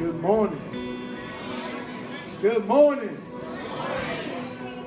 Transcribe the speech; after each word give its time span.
Good 0.00 0.22
morning. 0.22 0.62
Good 2.40 2.66
morning. 2.66 3.22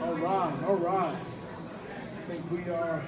All 0.01 0.15
right, 0.15 0.63
all 0.65 0.75
right. 0.77 1.15
I 1.15 2.21
think 2.25 2.49
we 2.49 2.71
are 2.71 3.03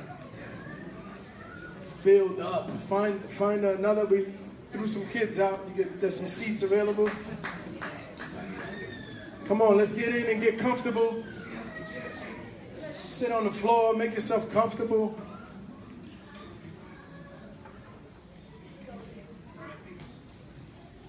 filled 2.03 2.39
up. 2.41 2.69
Find 2.69 3.19
find 3.25 3.65
another. 3.65 4.05
We 4.05 4.31
threw 4.71 4.85
some 4.85 5.09
kids 5.09 5.39
out. 5.39 5.65
You 5.67 5.83
get 5.83 5.99
there's 5.99 6.19
some 6.19 6.27
seats 6.27 6.61
available. 6.61 7.09
Come 9.45 9.63
on, 9.63 9.75
let's 9.75 9.93
get 9.93 10.13
in 10.13 10.27
and 10.27 10.39
get 10.39 10.59
comfortable. 10.59 11.23
Sit 12.91 13.31
on 13.31 13.45
the 13.45 13.51
floor, 13.51 13.95
make 13.95 14.13
yourself 14.13 14.53
comfortable. 14.53 15.19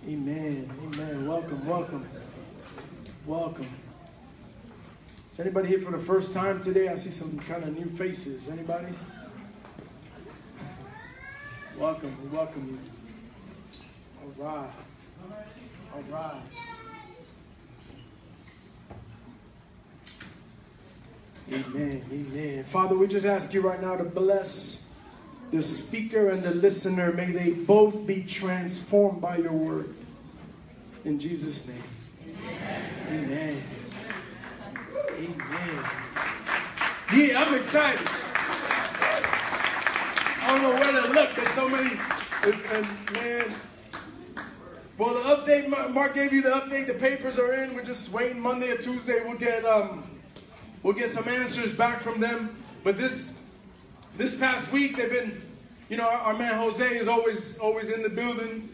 Amen. 0.09 0.86
Welcome, 1.27 1.67
welcome. 1.67 2.09
Welcome. 3.27 3.69
Is 5.29 5.41
anybody 5.41 5.67
here 5.67 5.81
for 5.81 5.91
the 5.91 5.99
first 5.99 6.33
time 6.33 6.63
today? 6.63 6.87
I 6.87 6.95
see 6.95 7.11
some 7.11 7.37
kind 7.41 7.65
of 7.65 7.77
new 7.77 7.87
faces. 7.87 8.49
Anybody? 8.49 8.95
welcome. 11.77 12.17
We 12.23 12.29
welcome 12.29 12.69
you. 12.69 12.79
All 14.23 14.47
right. 14.47 14.71
All 15.97 16.03
right. 16.13 16.43
Amen. 21.53 22.05
Amen. 22.13 22.63
Father, 22.63 22.97
we 22.97 23.09
just 23.09 23.27
ask 23.27 23.53
you 23.53 23.63
right 23.63 23.83
now 23.83 23.97
to 23.97 24.05
bless 24.05 24.95
the 25.51 25.61
speaker 25.61 26.29
and 26.29 26.45
the 26.45 26.55
listener. 26.55 27.13
May 27.13 27.33
they 27.33 27.51
both 27.51 28.07
be 28.07 28.23
transformed 28.23 29.21
by 29.21 29.39
your 29.39 29.53
word. 29.53 29.96
In 31.07 31.21
Jesus' 31.21 31.69
name. 31.69 31.85
Amen. 33.11 33.63
Amen. 35.13 35.85
Yeah, 37.15 37.45
I'm 37.45 37.55
excited. 37.55 38.05
I 40.43 40.49
don't 40.49 40.63
know 40.63 40.73
where 40.73 41.03
to 41.03 41.13
look. 41.13 41.31
There's 41.37 41.47
so 41.47 41.69
many. 41.69 41.91
And, 42.43 43.13
man, 43.13 43.55
well, 44.99 45.15
the 45.15 45.21
update, 45.37 45.95
Mark 45.95 46.15
gave 46.15 46.33
you 46.33 46.43
the 46.43 46.51
update. 46.51 46.89
The 46.89 46.95
papers 46.95 47.39
are 47.39 47.55
in. 47.55 47.77
We're 47.77 47.85
just 47.85 48.11
waiting 48.13 48.41
Monday 48.41 48.73
or 48.73 48.77
Tuesday. 48.77 49.23
We'll 49.25 49.39
get 49.39 49.65
um, 49.65 50.03
we'll 50.83 50.95
get 50.95 51.09
some 51.09 51.29
answers 51.33 51.79
back 51.79 52.01
from 52.01 52.19
them. 52.19 52.57
But 52.83 52.99
this 52.99 53.45
this 54.17 54.37
past 54.37 54.73
week, 54.73 54.97
they've 54.97 55.09
been, 55.09 55.41
you 55.89 55.99
know, 55.99 56.09
our, 56.09 56.19
our 56.19 56.35
man 56.35 56.59
Jose 56.59 56.85
is 56.85 57.07
always 57.07 57.61
always 57.61 57.91
in 57.91 58.03
the 58.03 58.11
building 58.11 58.71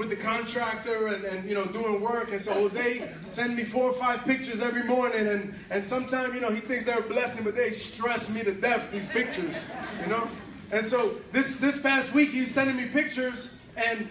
with 0.00 0.08
the 0.08 0.16
contractor 0.16 1.08
and, 1.08 1.22
and 1.26 1.46
you 1.46 1.54
know 1.54 1.66
doing 1.66 2.00
work. 2.00 2.32
And 2.32 2.40
so 2.40 2.54
Jose 2.54 3.06
send 3.28 3.54
me 3.54 3.64
four 3.64 3.84
or 3.84 3.92
five 3.92 4.24
pictures 4.24 4.62
every 4.62 4.82
morning, 4.82 5.28
and 5.28 5.54
and 5.70 5.84
sometimes 5.84 6.34
you 6.34 6.40
know 6.40 6.50
he 6.50 6.58
thinks 6.58 6.84
they're 6.84 6.98
a 6.98 7.02
blessing, 7.02 7.44
but 7.44 7.54
they 7.54 7.70
stress 7.72 8.34
me 8.34 8.42
to 8.42 8.54
death. 8.54 8.90
These 8.90 9.08
pictures, 9.08 9.70
you 10.00 10.06
know. 10.08 10.26
And 10.72 10.84
so 10.84 11.16
this 11.32 11.60
this 11.60 11.82
past 11.82 12.14
week 12.14 12.30
he's 12.30 12.50
sending 12.50 12.76
me 12.76 12.86
pictures, 12.86 13.68
and 13.76 14.08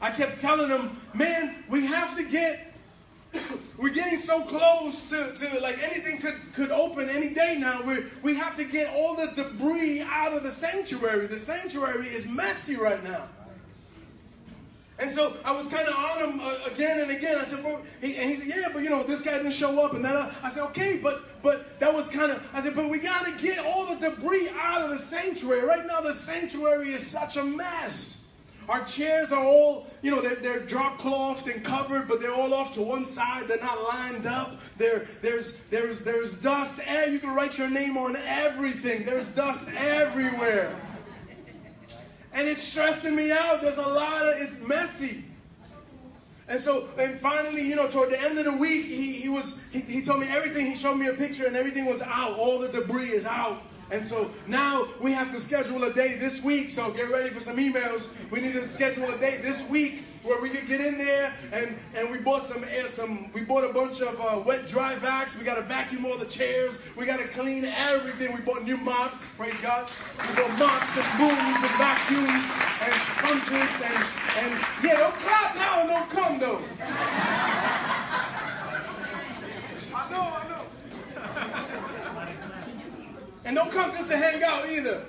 I 0.00 0.10
kept 0.10 0.40
telling 0.40 0.68
him, 0.68 0.96
man, 1.12 1.64
we 1.68 1.84
have 1.86 2.16
to 2.16 2.22
get. 2.22 2.68
We're 3.78 3.88
getting 3.88 4.18
so 4.18 4.42
close 4.42 5.08
to, 5.10 5.34
to 5.34 5.60
like 5.60 5.82
anything 5.82 6.18
could, 6.18 6.38
could 6.52 6.70
open 6.70 7.08
any 7.08 7.34
day 7.34 7.56
now. 7.58 7.82
We 7.82 8.04
we 8.22 8.36
have 8.36 8.54
to 8.56 8.64
get 8.64 8.94
all 8.94 9.16
the 9.16 9.32
debris 9.34 10.02
out 10.02 10.32
of 10.32 10.44
the 10.44 10.50
sanctuary. 10.50 11.26
The 11.26 11.36
sanctuary 11.36 12.06
is 12.06 12.28
messy 12.28 12.76
right 12.76 13.02
now. 13.02 13.24
And 14.98 15.10
so 15.10 15.34
I 15.44 15.52
was 15.52 15.68
kind 15.68 15.88
of 15.88 15.94
on 15.94 16.18
him 16.18 16.40
uh, 16.40 16.58
again 16.66 17.00
and 17.00 17.10
again. 17.10 17.38
I 17.38 17.44
said, 17.44 17.64
well, 17.64 17.82
he, 18.00 18.16
and 18.16 18.28
he 18.28 18.34
said, 18.36 18.48
yeah, 18.56 18.68
but 18.72 18.82
you 18.82 18.90
know, 18.90 19.02
this 19.02 19.22
guy 19.22 19.36
didn't 19.36 19.52
show 19.52 19.84
up. 19.84 19.94
And 19.94 20.04
then 20.04 20.16
I, 20.16 20.32
I 20.44 20.48
said, 20.48 20.64
okay, 20.66 21.00
but 21.02 21.22
but 21.42 21.80
that 21.80 21.92
was 21.92 22.06
kind 22.06 22.30
of, 22.30 22.46
I 22.54 22.60
said, 22.60 22.76
but 22.76 22.88
we 22.88 22.98
got 23.00 23.26
to 23.26 23.42
get 23.42 23.58
all 23.58 23.86
the 23.86 24.10
debris 24.10 24.48
out 24.56 24.82
of 24.82 24.90
the 24.90 24.98
sanctuary. 24.98 25.62
Right 25.62 25.84
now, 25.86 26.00
the 26.00 26.12
sanctuary 26.12 26.92
is 26.92 27.04
such 27.04 27.36
a 27.36 27.42
mess. 27.42 28.32
Our 28.68 28.84
chairs 28.84 29.32
are 29.32 29.44
all, 29.44 29.88
you 30.02 30.12
know, 30.12 30.20
they're, 30.20 30.36
they're 30.36 30.60
drop 30.60 30.98
clothed 30.98 31.48
and 31.48 31.64
covered, 31.64 32.06
but 32.06 32.20
they're 32.20 32.32
all 32.32 32.54
off 32.54 32.72
to 32.74 32.82
one 32.82 33.04
side. 33.04 33.48
They're 33.48 33.58
not 33.58 33.82
lined 33.82 34.26
up. 34.26 34.60
There, 34.78 35.06
there's, 35.20 35.66
there's, 35.66 36.04
there's 36.04 36.40
dust. 36.40 36.80
And 36.86 37.12
you 37.12 37.18
can 37.18 37.34
write 37.34 37.58
your 37.58 37.68
name 37.68 37.96
on 37.96 38.14
everything. 38.16 39.04
There's 39.04 39.34
dust 39.34 39.68
everywhere. 39.76 40.72
And 42.34 42.48
it's 42.48 42.62
stressing 42.62 43.14
me 43.14 43.30
out. 43.30 43.60
There's 43.60 43.78
a 43.78 43.88
lot 43.88 44.22
of, 44.22 44.40
it's 44.40 44.60
messy. 44.60 45.24
And 46.48 46.60
so, 46.60 46.88
and 46.98 47.18
finally, 47.18 47.66
you 47.66 47.76
know, 47.76 47.88
toward 47.88 48.10
the 48.10 48.20
end 48.20 48.38
of 48.38 48.44
the 48.44 48.56
week, 48.56 48.86
he, 48.86 49.12
he 49.12 49.28
was, 49.28 49.66
he, 49.70 49.80
he 49.80 50.02
told 50.02 50.20
me 50.20 50.26
everything. 50.28 50.66
He 50.66 50.74
showed 50.74 50.96
me 50.96 51.08
a 51.08 51.14
picture 51.14 51.46
and 51.46 51.56
everything 51.56 51.86
was 51.86 52.02
out. 52.02 52.38
All 52.38 52.58
the 52.58 52.68
debris 52.68 53.10
is 53.10 53.26
out. 53.26 53.62
And 53.92 54.02
so 54.02 54.30
now 54.46 54.86
we 55.02 55.12
have 55.12 55.30
to 55.32 55.38
schedule 55.38 55.84
a 55.84 55.92
day 55.92 56.16
this 56.16 56.42
week. 56.42 56.70
So 56.70 56.90
get 56.92 57.10
ready 57.10 57.28
for 57.28 57.40
some 57.40 57.58
emails. 57.58 58.18
We 58.30 58.40
need 58.40 58.54
to 58.54 58.62
schedule 58.62 59.04
a 59.10 59.18
day 59.18 59.36
this 59.42 59.68
week 59.68 60.04
where 60.22 60.40
we 60.40 60.48
could 60.48 60.66
get 60.66 60.80
in 60.80 60.96
there 60.96 61.34
and, 61.52 61.76
and 61.94 62.10
we 62.10 62.16
bought 62.18 62.42
some 62.42 62.64
air, 62.70 62.88
some 62.88 63.30
we 63.32 63.42
bought 63.42 63.68
a 63.68 63.72
bunch 63.72 64.00
of 64.00 64.18
uh, 64.18 64.40
wet 64.46 64.66
dry 64.66 64.94
vacs. 64.94 65.38
We 65.38 65.44
got 65.44 65.56
to 65.56 65.62
vacuum 65.62 66.06
all 66.06 66.16
the 66.16 66.24
chairs. 66.24 66.90
We 66.96 67.04
got 67.04 67.18
to 67.18 67.28
clean 67.28 67.66
everything. 67.66 68.34
We 68.34 68.40
bought 68.40 68.64
new 68.64 68.78
mops. 68.78 69.36
Praise 69.36 69.60
God. 69.60 69.90
We 70.26 70.36
bought 70.36 70.58
mops 70.58 70.96
and 70.96 71.06
brooms 71.18 71.62
and 71.62 71.76
vacuums 71.76 72.56
and 72.80 72.94
sponges 72.96 73.82
and 73.84 74.06
and 74.38 74.64
yeah, 74.82 74.96
don't 74.96 75.14
clap 75.16 75.54
now 75.56 75.86
don't 75.86 76.08
come 76.08 76.38
though. 76.38 76.62
I 79.94 80.10
know, 80.10 80.22
I 80.22 80.48
know. 80.48 80.62
And 83.52 83.58
don't 83.58 83.70
come 83.70 83.92
just 83.92 84.10
to 84.10 84.16
hang 84.16 84.42
out 84.42 84.66
either. 84.70 85.04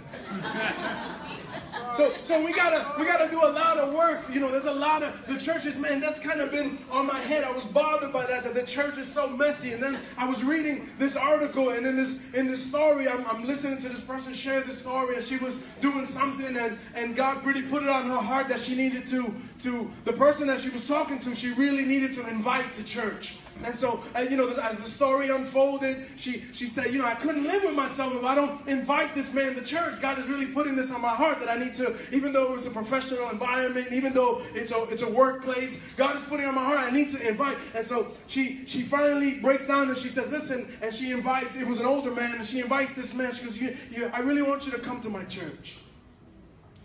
So, 1.94 2.12
so 2.24 2.44
we 2.44 2.52
gotta 2.52 2.86
we 3.00 3.06
gotta 3.06 3.32
do 3.32 3.40
a 3.40 3.48
lot 3.54 3.78
of 3.78 3.94
work. 3.94 4.20
You 4.34 4.42
know, 4.42 4.52
there's 4.52 4.66
a 4.66 4.74
lot 4.74 5.02
of 5.02 5.26
the 5.28 5.40
churches, 5.40 5.80
man. 5.80 6.02
That's 6.02 6.20
kind 6.20 6.42
of 6.42 6.52
been 6.52 6.78
on 6.92 7.08
my 7.08 7.20
head. 7.20 7.46
I 7.46 7.52
was 7.54 7.64
bothered 7.64 8.12
by 8.12 8.26
that. 8.26 8.44
That 8.44 8.54
the 8.54 8.66
church 8.66 8.98
is 8.98 9.08
so 9.08 9.30
messy. 9.30 9.72
And 9.72 9.82
then 9.82 9.98
I 10.18 10.28
was 10.28 10.44
reading 10.44 10.88
this 10.98 11.16
article, 11.16 11.70
and 11.70 11.86
in 11.86 11.96
this 11.96 12.34
in 12.34 12.48
this 12.48 12.68
story, 12.68 13.08
I'm, 13.08 13.26
I'm 13.28 13.46
listening 13.46 13.78
to 13.78 13.88
this 13.88 14.04
person 14.04 14.34
share 14.34 14.60
this 14.60 14.82
story, 14.82 15.16
and 15.16 15.24
she 15.24 15.38
was 15.38 15.68
doing 15.80 16.04
something, 16.04 16.58
and 16.58 16.78
and 16.96 17.16
God 17.16 17.46
really 17.46 17.62
put 17.62 17.84
it 17.84 17.90
on 17.90 18.10
her 18.10 18.18
heart 18.18 18.50
that 18.50 18.60
she 18.60 18.76
needed 18.76 19.08
to 19.08 19.34
to 19.60 19.90
the 20.04 20.14
person 20.14 20.48
that 20.48 20.60
she 20.60 20.70
was 20.70 20.86
talking 20.86 21.20
to. 21.20 21.34
She 21.34 21.54
really 21.54 21.86
needed 21.86 22.12
to 22.14 22.28
invite 22.30 22.74
to 22.74 22.84
church. 22.84 23.38
And 23.64 23.76
so, 23.76 24.04
you 24.30 24.36
know, 24.36 24.50
as 24.50 24.82
the 24.82 24.90
story 24.90 25.30
unfolded, 25.30 26.06
she, 26.16 26.44
she 26.52 26.66
said, 26.66 26.92
you 26.94 27.00
know, 27.00 27.06
I 27.06 27.14
couldn't 27.14 27.44
live 27.44 27.64
with 27.64 27.76
myself 27.76 28.14
if 28.16 28.24
I 28.24 28.36
don't 28.36 28.68
invite 28.68 29.16
this 29.16 29.34
man 29.34 29.56
to 29.56 29.62
church. 29.62 30.02
God 30.02 30.18
is 30.18 30.28
really 30.28 30.48
putting 30.48 30.76
this 30.76 30.92
on 30.94 31.02
my 31.02 31.10
heart 31.10 31.40
that 31.40 31.50
I 31.50 31.58
need 31.58 31.74
to, 31.76 31.96
even 32.12 32.34
though 32.34 32.56
it's 32.56 32.68
a 32.68 32.72
professional 32.72 33.30
environment, 33.30 33.88
even 33.92 34.14
though 34.14 34.42
it's 34.54 34.74
a, 34.74 34.84
it's 34.90 35.04
a 35.04 35.12
workplace, 35.12 35.94
God 35.94 36.16
is 36.16 36.24
putting 36.24 36.46
on 36.46 36.56
my 36.56 36.64
heart, 36.64 36.80
I 36.80 36.92
need 36.92 37.10
to 37.12 37.28
invite. 37.28 37.58
And 37.76 37.86
so 37.86 38.08
she, 38.28 38.66
she 38.66 38.82
finally 38.82 39.40
breaks 39.40 39.68
down 39.68 39.88
and 39.88 39.98
she 39.98 40.10
says, 40.10 40.32
listen, 40.32 40.68
and 40.82 40.94
she 40.94 41.12
invites, 41.12 41.56
it 41.56 41.68
was 41.68 41.80
an 41.80 41.86
older 41.86 42.12
man, 42.12 42.36
and 42.38 42.46
she 42.46 42.60
invites 42.60 42.94
this 42.94 43.16
man. 43.16 43.32
She 43.32 43.44
goes, 43.46 43.62
you, 43.62 43.78
you, 43.92 44.10
I 44.14 44.20
really 44.20 44.42
want 44.42 44.66
you 44.66 44.72
to 44.74 44.80
come 44.80 45.00
to 45.02 45.10
my 45.10 45.24
church. 45.26 45.83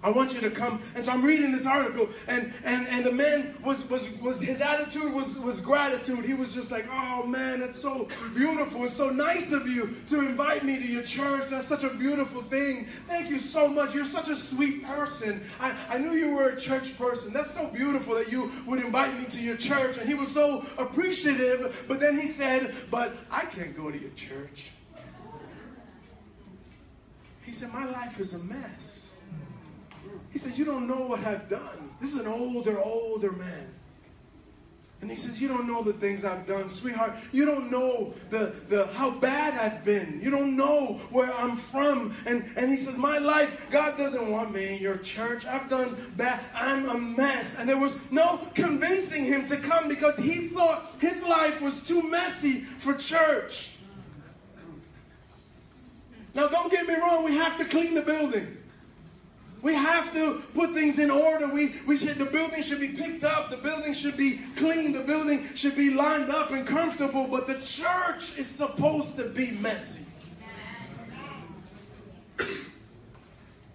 I 0.01 0.11
want 0.11 0.33
you 0.33 0.41
to 0.43 0.51
come. 0.51 0.81
And 0.95 1.03
so 1.03 1.13
I'm 1.13 1.25
reading 1.25 1.51
this 1.51 1.67
article, 1.67 2.09
and 2.29 2.53
and 2.65 2.87
and 2.87 3.05
the 3.05 3.11
man 3.11 3.55
was 3.65 3.91
was 3.91 4.17
was 4.21 4.41
his 4.41 4.61
attitude 4.61 5.13
was 5.13 5.41
was 5.41 5.61
gratitude. 5.61 6.25
He 6.25 6.35
was 6.35 6.55
just 6.55 6.71
like, 6.71 6.87
oh 6.89 7.27
man, 7.27 7.63
it's 7.63 7.81
so 7.81 8.09
beautiful. 8.35 8.85
It's 8.85 8.95
so 8.95 9.11
nice 9.11 9.53
of 9.53 9.67
you 9.67 9.97
to 10.07 10.21
invite 10.21 10.65
me 10.65 10.77
to 10.77 10.87
your 10.87 11.03
church. 11.03 11.49
That's 11.49 11.67
such 11.67 11.83
a 11.83 11.93
beautiful 11.97 12.43
thing. 12.43 12.85
Thank 12.85 13.29
you 13.29 13.41
so 13.41 13.67
much. 13.67 13.93
You're 13.93 14.05
such 14.05 14.29
a 14.29 14.37
sweet 14.37 14.85
person. 14.85 15.41
I, 15.59 15.75
I 15.89 15.99
knew 15.99 16.13
you 16.13 16.33
were 16.37 16.51
a 16.51 16.57
church 16.57 16.97
person. 16.97 17.33
That's 17.33 17.51
so 17.51 17.69
beautiful 17.71 18.15
that 18.15 18.31
you 18.31 18.53
would 18.67 18.79
invite 18.79 19.19
me 19.19 19.25
to 19.27 19.43
your 19.43 19.57
church. 19.57 19.99
And 19.99 20.09
he 20.09 20.15
was 20.15 20.33
so 20.33 20.65
appreciative. 20.79 21.85
But 21.89 21.99
then 21.99 22.17
he 22.17 22.29
said, 22.29 22.73
but 22.91 23.17
I 23.33 23.47
can't 23.47 23.77
go 23.77 23.91
to 23.91 23.99
your 23.99 24.11
church. 24.11 24.71
He 27.45 27.51
said, 27.51 27.73
my 27.73 27.91
life 27.91 28.21
is 28.21 28.35
a 28.35 28.45
mess. 28.45 29.08
He 30.31 30.39
says, 30.39 30.59
You 30.59 30.65
don't 30.65 30.87
know 30.87 31.07
what 31.07 31.25
I've 31.25 31.49
done. 31.49 31.91
This 32.01 32.15
is 32.15 32.27
an 32.27 32.33
older, 32.33 32.79
older 32.81 33.33
man. 33.33 33.75
And 35.01 35.09
he 35.09 35.15
says, 35.15 35.41
You 35.41 35.47
don't 35.47 35.67
know 35.67 35.83
the 35.83 35.93
things 35.93 36.25
I've 36.25 36.47
done, 36.47 36.69
sweetheart. 36.69 37.15
You 37.31 37.45
don't 37.45 37.71
know 37.71 38.13
the, 38.31 38.53
the 38.69 38.89
how 38.89 39.11
bad 39.11 39.55
I've 39.59 39.85
been. 39.85 40.21
You 40.21 40.31
don't 40.31 40.57
know 40.57 40.95
where 41.11 41.33
I'm 41.35 41.57
from. 41.57 42.13
And, 42.27 42.45
and 42.57 42.69
he 42.69 42.77
says, 42.77 42.99
My 42.99 43.19
life, 43.19 43.71
God 43.71 43.97
doesn't 43.97 44.31
want 44.31 44.53
me 44.53 44.77
in 44.77 44.83
your 44.83 44.99
church. 44.99 45.47
I've 45.47 45.69
done 45.69 45.97
bad. 46.17 46.41
I'm 46.53 46.89
a 46.89 46.99
mess. 46.99 47.61
And 47.61 47.69
there 47.69 47.79
was 47.79 48.11
no 48.11 48.41
convincing 48.55 49.25
him 49.25 49.47
to 49.47 49.57
come 49.57 49.89
because 49.89 50.17
he 50.17 50.49
thought 50.49 50.91
his 51.01 51.25
life 51.25 51.63
was 51.63 51.87
too 51.87 52.11
messy 52.11 52.61
for 52.61 52.95
church. 52.95 53.77
Now, 56.35 56.49
don't 56.49 56.71
get 56.71 56.87
me 56.87 56.95
wrong, 56.95 57.25
we 57.25 57.35
have 57.37 57.57
to 57.59 57.65
clean 57.65 57.95
the 57.95 58.03
building. 58.03 58.58
We 59.61 59.75
have 59.75 60.13
to 60.15 60.43
put 60.55 60.71
things 60.71 60.99
in 60.99 61.11
order. 61.11 61.53
We, 61.53 61.75
we 61.87 61.97
should, 61.97 62.17
the 62.17 62.27
building 62.27 62.63
should 62.63 62.81
be 62.81 62.89
picked 62.89 63.25
up. 63.25 63.51
The 63.51 63.57
building 63.57 63.93
should 63.93 64.17
be 64.17 64.39
clean. 64.57 64.93
The 64.93 65.03
building 65.03 65.49
should 65.55 65.77
be 65.77 65.91
lined 65.91 66.31
up 66.31 66.53
and 66.53 66.67
comfortable. 66.67 67.27
But 67.27 67.47
the 67.47 67.55
church 67.55 68.39
is 68.39 68.47
supposed 68.47 69.17
to 69.17 69.29
be 69.29 69.53
messy. 69.53 70.07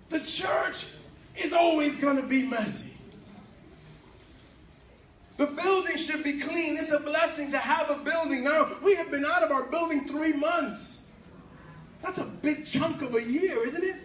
The 0.09 0.19
church 0.19 0.93
is 1.35 1.53
always 1.53 1.99
going 1.99 2.21
to 2.21 2.27
be 2.27 2.43
messy. 2.43 2.99
The 5.37 5.47
building 5.47 5.97
should 5.97 6.23
be 6.23 6.39
clean. 6.39 6.77
It's 6.77 6.93
a 6.93 6.99
blessing 6.99 7.49
to 7.49 7.57
have 7.57 7.89
a 7.89 7.95
building. 7.95 8.43
Now, 8.43 8.67
we 8.83 8.95
have 8.95 9.09
been 9.09 9.25
out 9.25 9.41
of 9.41 9.51
our 9.51 9.63
building 9.63 10.07
three 10.07 10.33
months. 10.33 11.09
That's 12.03 12.19
a 12.19 12.25
big 12.43 12.63
chunk 12.63 13.01
of 13.01 13.15
a 13.15 13.23
year, 13.23 13.65
isn't 13.65 13.83
it? 13.83 13.95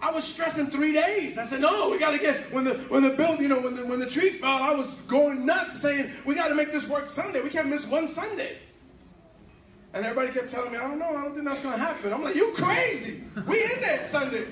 I 0.00 0.10
was 0.10 0.24
stressing 0.24 0.66
three 0.66 0.92
days. 0.92 1.38
I 1.38 1.44
said, 1.44 1.60
no, 1.60 1.90
we 1.90 1.98
got 1.98 2.10
to 2.10 2.18
get, 2.18 2.52
when 2.52 2.64
the, 2.64 2.74
when 2.88 3.02
the 3.02 3.10
building, 3.10 3.42
you 3.42 3.48
know, 3.48 3.60
when 3.60 3.74
the, 3.74 3.86
when 3.86 3.98
the 3.98 4.06
tree 4.06 4.28
fell, 4.28 4.50
I 4.50 4.74
was 4.74 5.00
going 5.02 5.46
nuts 5.46 5.80
saying, 5.80 6.10
we 6.26 6.34
got 6.34 6.48
to 6.48 6.54
make 6.54 6.70
this 6.70 6.88
work 6.88 7.08
Sunday. 7.08 7.40
We 7.42 7.50
can't 7.50 7.68
miss 7.68 7.90
one 7.90 8.06
Sunday. 8.06 8.58
And 9.94 10.04
everybody 10.04 10.32
kept 10.32 10.50
telling 10.50 10.72
me, 10.72 10.78
I 10.78 10.82
don't 10.82 10.98
know, 10.98 11.06
I 11.06 11.24
don't 11.24 11.32
think 11.32 11.46
that's 11.46 11.62
to 11.62 11.70
happen. 11.70 12.12
I'm 12.12 12.22
like, 12.22 12.34
you 12.34 12.52
crazy. 12.54 13.24
We 13.46 13.62
in 13.62 13.80
there 13.80 14.04
Sunday. 14.04 14.46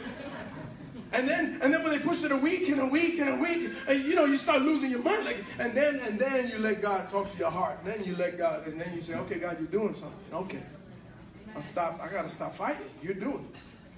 And 1.13 1.29
then, 1.29 1.61
and 1.63 1.73
then 1.73 1.83
when 1.83 1.93
they 1.93 1.99
pushed 1.99 2.25
it 2.25 2.33
a 2.33 2.37
week 2.37 2.69
and 2.71 2.81
a 2.81 2.87
week 2.87 3.21
and 3.21 3.29
a 3.29 3.37
week, 3.37 3.71
and 3.87 4.03
you 4.03 4.15
know, 4.15 4.25
you 4.25 4.37
start 4.37 4.63
losing 4.63 4.91
your 4.91 5.03
mind. 5.03 5.27
Like, 5.27 5.37
and 5.61 5.75
then, 5.75 6.01
and 6.07 6.19
then 6.19 6.49
you 6.49 6.59
let 6.59 6.81
God 6.81 7.09
talk 7.11 7.31
to 7.31 7.39
your 7.39 7.51
heart. 7.51 7.79
And 7.85 7.93
then 7.93 8.05
you 8.05 8.17
let 8.17 8.39
God, 8.39 8.67
and 8.67 8.81
then 8.81 8.93
you 8.95 9.03
say, 9.03 9.15
okay, 9.19 9.39
God, 9.39 9.59
you're 9.61 9.69
doing 9.69 9.93
something. 9.93 10.35
Okay. 10.35 10.63
I 11.55 11.61
stop, 11.61 12.01
I 12.03 12.09
gotta 12.09 12.31
stop 12.31 12.55
fighting. 12.55 12.87
You're 13.03 13.15
doing 13.15 13.47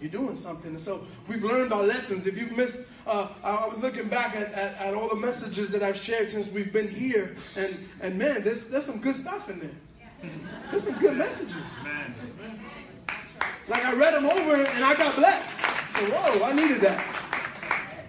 You're 0.00 0.10
doing 0.10 0.34
something. 0.34 0.70
And 0.70 0.80
so 0.80 1.00
we've 1.28 1.42
learned 1.42 1.72
our 1.72 1.82
lessons. 1.82 2.26
If 2.26 2.38
you've 2.38 2.56
missed, 2.56 2.90
uh, 3.06 3.28
I 3.42 3.66
was 3.66 3.82
looking 3.82 4.08
back 4.08 4.36
at, 4.36 4.52
at, 4.52 4.76
at, 4.78 4.94
all 4.94 5.08
the 5.08 5.16
messages 5.16 5.70
that 5.70 5.82
I've 5.82 5.96
shared 5.96 6.30
since 6.30 6.52
we've 6.52 6.72
been 6.72 6.88
here, 6.88 7.36
and, 7.56 7.78
and 8.02 8.18
man, 8.18 8.42
there's, 8.42 8.68
there's 8.68 8.84
some 8.84 9.00
good 9.00 9.14
stuff 9.14 9.48
in 9.48 9.60
there. 9.60 10.30
There's 10.70 10.84
some 10.84 10.98
good 10.98 11.16
messages. 11.16 11.80
Like 13.68 13.84
I 13.84 13.94
read 13.94 14.14
them 14.14 14.26
over 14.26 14.56
and 14.56 14.84
I 14.84 14.94
got 14.96 15.16
blessed. 15.16 15.58
So 15.90 16.04
whoa, 16.06 16.44
I 16.44 16.52
needed 16.52 16.80
that. 16.82 17.25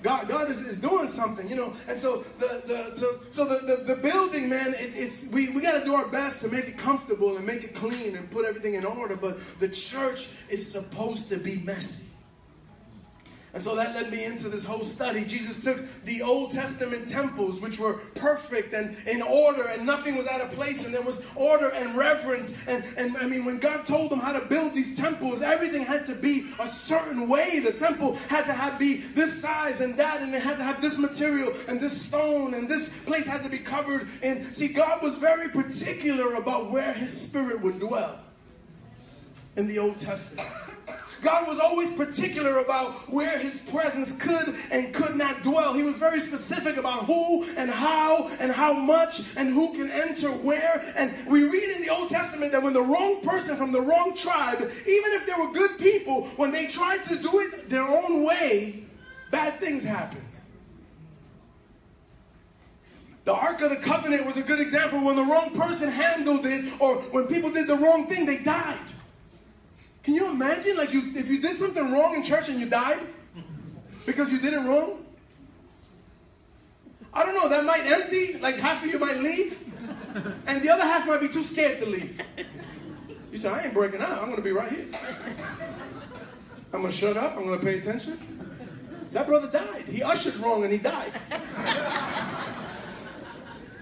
God, 0.07 0.29
God 0.29 0.49
is, 0.49 0.61
is 0.61 0.79
doing 0.79 1.05
something, 1.05 1.49
you 1.49 1.57
know. 1.57 1.73
And 1.89 1.99
so 1.99 2.19
the, 2.37 2.63
the 2.65 2.95
so, 2.95 3.19
so 3.29 3.43
the, 3.43 3.75
the, 3.75 3.83
the 3.83 3.95
building, 4.01 4.47
man, 4.47 4.73
it, 4.75 4.95
it's 4.95 5.33
we, 5.33 5.49
we 5.49 5.59
got 5.59 5.77
to 5.77 5.83
do 5.83 5.95
our 5.95 6.07
best 6.07 6.39
to 6.43 6.47
make 6.47 6.65
it 6.65 6.77
comfortable 6.77 7.35
and 7.35 7.45
make 7.45 7.65
it 7.65 7.75
clean 7.75 8.15
and 8.15 8.31
put 8.31 8.45
everything 8.45 8.75
in 8.75 8.85
order. 8.85 9.17
But 9.17 9.37
the 9.59 9.67
church 9.67 10.29
is 10.49 10.65
supposed 10.71 11.27
to 11.27 11.35
be 11.35 11.57
messy. 11.65 12.16
And 13.57 13.63
so 13.63 13.75
that 13.75 13.95
led 13.95 14.11
me 14.11 14.23
into 14.23 14.49
this 14.49 14.63
whole 14.63 14.83
study. 14.83 15.25
Jesus 15.25 15.63
took 15.63 15.83
the 16.03 16.21
Old 16.21 16.51
Testament 16.51 17.07
temples, 17.07 17.59
which 17.59 17.79
were 17.79 17.93
perfect 18.13 18.71
and 18.73 18.95
in 19.07 19.23
order, 19.23 19.63
and 19.63 19.83
nothing 19.83 20.15
was 20.15 20.27
out 20.27 20.41
of 20.41 20.51
place, 20.51 20.85
and 20.85 20.93
there 20.93 21.01
was 21.01 21.27
order 21.35 21.69
and 21.69 21.95
reverence. 21.95 22.67
And, 22.67 22.83
and 22.97 23.17
I 23.17 23.25
mean, 23.25 23.45
when 23.45 23.57
God 23.57 23.83
told 23.83 24.11
them 24.11 24.19
how 24.19 24.31
to 24.31 24.45
build 24.45 24.75
these 24.75 24.95
temples, 24.95 25.41
everything 25.41 25.81
had 25.81 26.05
to 26.05 26.13
be 26.13 26.51
a 26.59 26.67
certain 26.67 27.27
way. 27.27 27.59
The 27.59 27.71
temple 27.71 28.13
had 28.29 28.45
to 28.45 28.53
have 28.53 28.77
be 28.77 28.97
this 28.97 29.41
size 29.41 29.81
and 29.81 29.97
that, 29.97 30.21
and 30.21 30.35
it 30.35 30.43
had 30.43 30.59
to 30.59 30.63
have 30.63 30.79
this 30.79 30.99
material 30.99 31.51
and 31.67 31.81
this 31.81 31.99
stone, 31.99 32.53
and 32.53 32.69
this 32.69 33.03
place 33.05 33.25
had 33.27 33.41
to 33.41 33.49
be 33.49 33.57
covered. 33.57 34.07
And 34.21 34.55
see, 34.55 34.71
God 34.71 35.01
was 35.01 35.17
very 35.17 35.49
particular 35.49 36.35
about 36.35 36.69
where 36.69 36.93
His 36.93 37.11
Spirit 37.11 37.59
would 37.61 37.79
dwell 37.79 38.19
in 39.55 39.65
the 39.65 39.79
Old 39.79 39.97
Testament. 39.97 40.47
God 41.21 41.47
was 41.47 41.59
always 41.59 41.91
particular 41.91 42.59
about 42.59 42.93
where 43.09 43.37
his 43.39 43.69
presence 43.71 44.21
could 44.21 44.55
and 44.71 44.93
could 44.93 45.15
not 45.15 45.43
dwell. 45.43 45.73
He 45.73 45.83
was 45.83 45.97
very 45.97 46.19
specific 46.19 46.77
about 46.77 47.05
who 47.05 47.45
and 47.57 47.69
how 47.69 48.29
and 48.39 48.51
how 48.51 48.73
much 48.73 49.35
and 49.35 49.49
who 49.49 49.73
can 49.73 49.89
enter 49.89 50.29
where. 50.29 50.93
And 50.95 51.13
we 51.27 51.43
read 51.43 51.75
in 51.75 51.81
the 51.81 51.89
Old 51.89 52.09
Testament 52.09 52.51
that 52.51 52.61
when 52.61 52.73
the 52.73 52.81
wrong 52.81 53.21
person 53.21 53.55
from 53.55 53.71
the 53.71 53.81
wrong 53.81 54.13
tribe, 54.15 54.59
even 54.59 55.11
if 55.13 55.25
they 55.25 55.33
were 55.33 55.51
good 55.51 55.77
people, 55.77 56.25
when 56.37 56.51
they 56.51 56.67
tried 56.67 57.03
to 57.05 57.17
do 57.17 57.39
it 57.39 57.69
their 57.69 57.87
own 57.87 58.25
way, 58.25 58.83
bad 59.31 59.59
things 59.59 59.83
happened. 59.83 60.23
The 63.25 63.33
Ark 63.33 63.59
of 63.59 63.71
the 63.71 63.75
Covenant 63.75 64.25
was 64.25 64.37
a 64.37 64.41
good 64.41 64.61
example. 64.61 65.03
When 65.03 65.17
the 65.17 65.23
wrong 65.23 65.49
person 65.53 65.89
handled 65.89 66.45
it 66.45 66.79
or 66.79 66.95
when 67.11 67.27
people 67.27 67.51
did 67.51 67.67
the 67.67 67.75
wrong 67.75 68.07
thing, 68.07 68.25
they 68.25 68.37
died. 68.37 68.79
Can 70.07 70.15
you 70.15 70.31
imagine, 70.31 70.77
like, 70.77 70.93
you 70.93 71.11
if 71.15 71.27
you 71.27 71.41
did 71.41 71.57
something 71.57 71.91
wrong 71.91 72.15
in 72.15 72.23
church 72.23 72.47
and 72.47 72.61
you 72.61 72.65
died 72.65 73.01
because 74.05 74.31
you 74.31 74.39
did 74.39 74.53
it 74.53 74.59
wrong? 74.59 75.03
I 77.13 77.25
don't 77.25 77.35
know. 77.35 77.49
That 77.49 77.65
might 77.65 77.85
empty. 77.85 78.37
Like 78.39 78.55
half 78.55 78.85
of 78.85 78.89
you 78.89 78.99
might 78.99 79.17
leave, 79.17 79.61
and 80.47 80.61
the 80.61 80.69
other 80.69 80.83
half 80.83 81.05
might 81.05 81.19
be 81.19 81.27
too 81.27 81.41
scared 81.41 81.79
to 81.79 81.85
leave. 81.85 82.21
You 83.33 83.37
say, 83.37 83.49
"I 83.49 83.65
ain't 83.65 83.73
breaking 83.73 84.01
out. 84.01 84.23
I'm 84.23 84.33
to 84.33 84.41
be 84.41 84.53
right 84.53 84.71
here. 84.71 84.85
I'm 86.71 86.83
to 86.83 86.91
shut 86.93 87.17
up. 87.17 87.35
I'm 87.35 87.49
to 87.49 87.57
pay 87.57 87.77
attention." 87.79 88.17
That 89.11 89.27
brother 89.27 89.51
died. 89.51 89.89
He 89.89 90.03
ushered 90.03 90.37
wrong 90.37 90.63
and 90.63 90.71
he 90.71 90.79
died. 90.79 91.11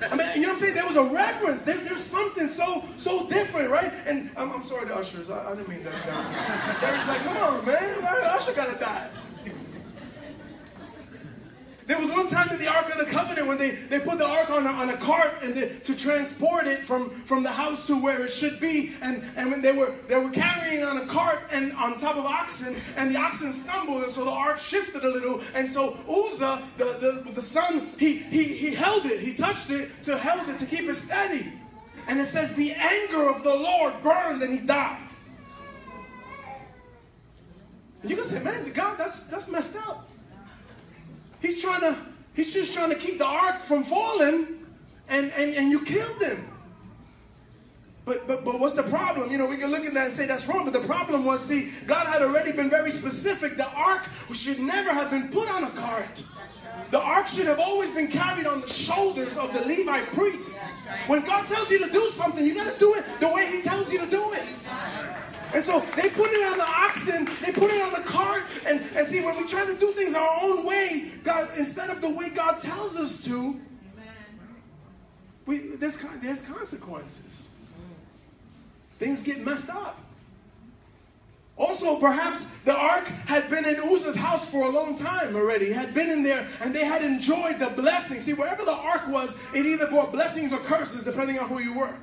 I 0.01 0.15
mean, 0.15 0.27
you 0.35 0.41
know 0.41 0.47
what 0.47 0.51
I'm 0.51 0.55
saying? 0.57 0.75
There 0.75 0.85
was 0.85 0.97
a 0.97 1.03
reverence. 1.03 1.63
There, 1.63 1.77
there's 1.77 2.03
something 2.03 2.47
so 2.49 2.83
so 2.97 3.27
different, 3.29 3.69
right? 3.69 3.91
And 4.05 4.29
I'm, 4.37 4.51
I'm 4.51 4.63
sorry 4.63 4.87
to 4.87 4.95
ushers. 4.95 5.29
I, 5.29 5.51
I 5.51 5.55
didn't 5.55 5.69
mean 5.69 5.83
that. 5.83 5.93
Uh, 6.07 6.81
Derek's 6.81 7.07
like, 7.07 7.21
come 7.21 7.37
on, 7.37 7.65
man. 7.65 8.03
Why 8.03 8.21
Usher 8.35 8.53
gotta 8.53 8.77
die? 8.79 9.09
There 11.87 11.99
was 11.99 12.09
one 12.09 12.27
time 12.27 12.49
in 12.49 12.57
the 12.57 12.67
Ark 12.67 12.89
of 12.89 12.97
the 12.97 13.05
Covenant 13.05 13.47
when 13.47 13.57
they, 13.59 13.71
they 13.71 13.99
put 13.99 14.17
the 14.17 14.25
Ark 14.25 14.49
on 14.49 14.65
a, 14.65 14.69
on 14.69 14.89
a 14.89 14.97
cart 14.97 15.43
and 15.43 15.53
to 15.53 15.95
transport 15.95 16.65
it 16.65 16.83
from, 16.83 17.11
from 17.11 17.43
the 17.43 17.51
house 17.51 17.85
to 17.87 18.01
where 18.01 18.25
it 18.25 18.31
should 18.31 18.59
be. 18.59 18.93
And, 19.03 19.23
and 19.35 19.51
when 19.51 19.61
they 19.61 19.71
were 19.71 19.93
they 20.07 20.17
were 20.17 20.31
carrying 20.31 20.83
on 20.83 20.97
a 20.97 21.05
cart 21.05 21.43
and 21.51 21.73
on 21.73 21.97
top 21.97 22.15
of 22.15 22.25
oxen, 22.25 22.75
and 22.97 23.13
the 23.13 23.19
oxen 23.19 23.53
stumbled, 23.53 24.01
and 24.01 24.11
so 24.11 24.25
the 24.25 24.31
Ark 24.31 24.57
shifted 24.57 25.03
a 25.03 25.09
little. 25.09 25.41
And 25.53 25.69
so 25.69 25.95
Uzzah, 26.09 26.63
the, 26.77 27.23
the, 27.25 27.31
the 27.31 27.41
son, 27.41 27.87
he, 27.99 28.17
he, 28.17 28.43
he 28.43 28.73
held 28.73 29.05
it, 29.05 29.19
he 29.19 29.35
touched 29.35 29.69
it 29.69 29.91
to 30.03 30.17
held 30.17 30.49
it 30.49 30.57
to 30.57 30.65
keep 30.65 30.89
it 30.89 30.95
steady. 30.95 31.53
And 32.07 32.19
it 32.19 32.25
says 32.25 32.55
the 32.55 32.71
anger 32.73 33.29
of 33.29 33.43
the 33.43 33.55
Lord 33.55 33.93
burned 34.01 34.41
and 34.41 34.59
he 34.59 34.65
died. 34.65 34.97
You 38.03 38.15
can 38.15 38.23
say, 38.23 38.43
man, 38.43 38.71
God, 38.71 38.97
that's 38.97 39.27
that's 39.27 39.51
messed 39.51 39.77
up. 39.87 40.09
He's 41.45 41.61
trying 41.61 41.81
to, 41.81 41.95
he's 42.33 42.51
just 42.53 42.73
trying 42.73 42.89
to 42.89 42.95
keep 42.95 43.19
the 43.19 43.25
ark 43.25 43.61
from 43.61 43.83
falling, 43.83 44.65
and, 45.09 45.31
and, 45.33 45.53
and 45.53 45.69
you 45.69 45.85
killed 45.85 46.19
him. 46.19 46.47
But, 48.03 48.27
but, 48.27 48.43
but 48.43 48.59
what's 48.59 48.73
the 48.73 48.89
problem? 48.89 49.31
You 49.31 49.37
know, 49.37 49.45
we 49.45 49.57
can 49.57 49.69
look 49.69 49.85
at 49.85 49.93
that 49.93 50.05
and 50.05 50.13
say 50.13 50.25
that's 50.25 50.47
wrong. 50.47 50.63
But 50.63 50.73
the 50.73 50.87
problem 50.87 51.23
was, 51.23 51.41
see, 51.41 51.71
God 51.85 52.07
had 52.07 52.23
already 52.23 52.51
been 52.51 52.69
very 52.69 52.89
specific. 52.89 53.57
The 53.57 53.69
ark 53.69 54.07
should 54.33 54.59
never 54.59 54.91
have 54.91 55.11
been 55.11 55.29
put 55.29 55.47
on 55.49 55.65
a 55.65 55.69
cart. 55.71 56.23
The 56.89 56.99
ark 56.99 57.27
should 57.27 57.45
have 57.45 57.59
always 57.59 57.91
been 57.91 58.07
carried 58.07 58.47
on 58.47 58.61
the 58.61 58.67
shoulders 58.67 59.37
of 59.37 59.53
the 59.53 59.61
Levite 59.67 60.05
priests. 60.13 60.87
When 61.07 61.23
God 61.25 61.47
tells 61.47 61.69
you 61.69 61.83
to 61.85 61.91
do 61.91 62.07
something, 62.07 62.43
you 62.43 62.55
got 62.55 62.71
to 62.71 62.79
do 62.79 62.95
it 62.95 63.05
the 63.19 63.27
way 63.27 63.51
He 63.51 63.61
tells 63.61 63.93
you 63.93 63.99
to 63.99 64.09
do 64.09 64.33
it. 64.33 64.43
And 65.55 65.63
so 65.63 65.79
they 65.95 66.09
put 66.09 66.29
it 66.31 66.51
on 66.51 66.57
the 66.57 66.67
oxen, 66.67 67.29
they 67.41 67.53
put 67.53 67.71
it 67.71 67.81
on 67.81 67.93
the 67.93 68.01
cart, 68.01 68.43
and, 68.67 68.81
and 68.93 69.07
see, 69.07 69.23
when 69.23 69.37
we 69.37 69.47
try 69.47 69.65
to 69.65 69.73
do 69.75 69.93
things 69.93 70.13
our 70.13 70.39
own 70.41 70.65
way, 70.65 71.13
God, 71.23 71.49
instead 71.57 71.89
of 71.89 72.01
the 72.01 72.09
way 72.09 72.27
God 72.29 72.59
tells 72.59 72.97
us 72.97 73.23
to, 73.23 73.57
we, 75.45 75.59
there's, 75.59 75.95
there's 76.19 76.41
consequences. 76.45 77.55
Things 78.99 79.23
get 79.23 79.45
messed 79.45 79.69
up. 79.69 80.01
Also, 81.55 82.01
perhaps 82.01 82.59
the 82.63 82.75
ark 82.75 83.07
had 83.07 83.49
been 83.49 83.63
in 83.63 83.75
Uzzah's 83.75 84.17
house 84.17 84.51
for 84.51 84.65
a 84.65 84.69
long 84.69 84.97
time 84.97 85.37
already, 85.37 85.71
had 85.71 85.93
been 85.93 86.09
in 86.09 86.21
there, 86.21 86.45
and 86.59 86.75
they 86.75 86.83
had 86.83 87.01
enjoyed 87.01 87.59
the 87.59 87.69
blessings. 87.77 88.23
See, 88.23 88.33
wherever 88.33 88.65
the 88.65 88.73
ark 88.73 89.07
was, 89.07 89.49
it 89.55 89.65
either 89.65 89.87
brought 89.87 90.11
blessings 90.11 90.51
or 90.51 90.57
curses, 90.57 91.05
depending 91.05 91.39
on 91.39 91.47
who 91.47 91.59
you 91.59 91.79
were. 91.79 91.95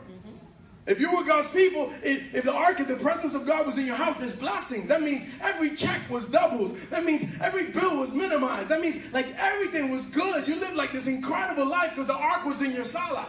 If 0.85 0.99
you 0.99 1.17
were 1.17 1.25
God's 1.25 1.51
people, 1.51 1.93
if 2.03 2.43
the 2.43 2.53
ark 2.53 2.81
of 2.81 2.89
the 2.89 2.97
presence 2.97 3.37
of 3.37 3.47
God 3.47 3.67
was 3.67 3.79
in 3.79 3.87
your 3.87 3.95
house, 3.95 4.19
there's 4.19 4.39
blessings. 4.39 4.89
That 4.89 5.01
means 5.01 5.33
every 5.41 5.77
check 5.77 6.01
was 6.11 6.29
doubled. 6.29 6.77
That 6.91 7.05
means 7.05 7.41
every 7.41 7.69
bill 7.71 7.99
was 7.99 8.15
minimized. 8.15 8.69
That 8.69 8.81
means 8.81 9.13
like 9.13 9.33
everything 9.39 9.91
was 9.91 10.07
good. 10.07 10.49
You 10.49 10.57
lived 10.57 10.75
like 10.75 10.93
this 10.93 11.07
incredible 11.07 11.67
life 11.67 11.91
because 11.91 12.09
the 12.09 12.17
ark 12.17 12.45
was 12.45 12.63
in 12.63 12.73
your 12.73 12.85
sala. 12.85 13.27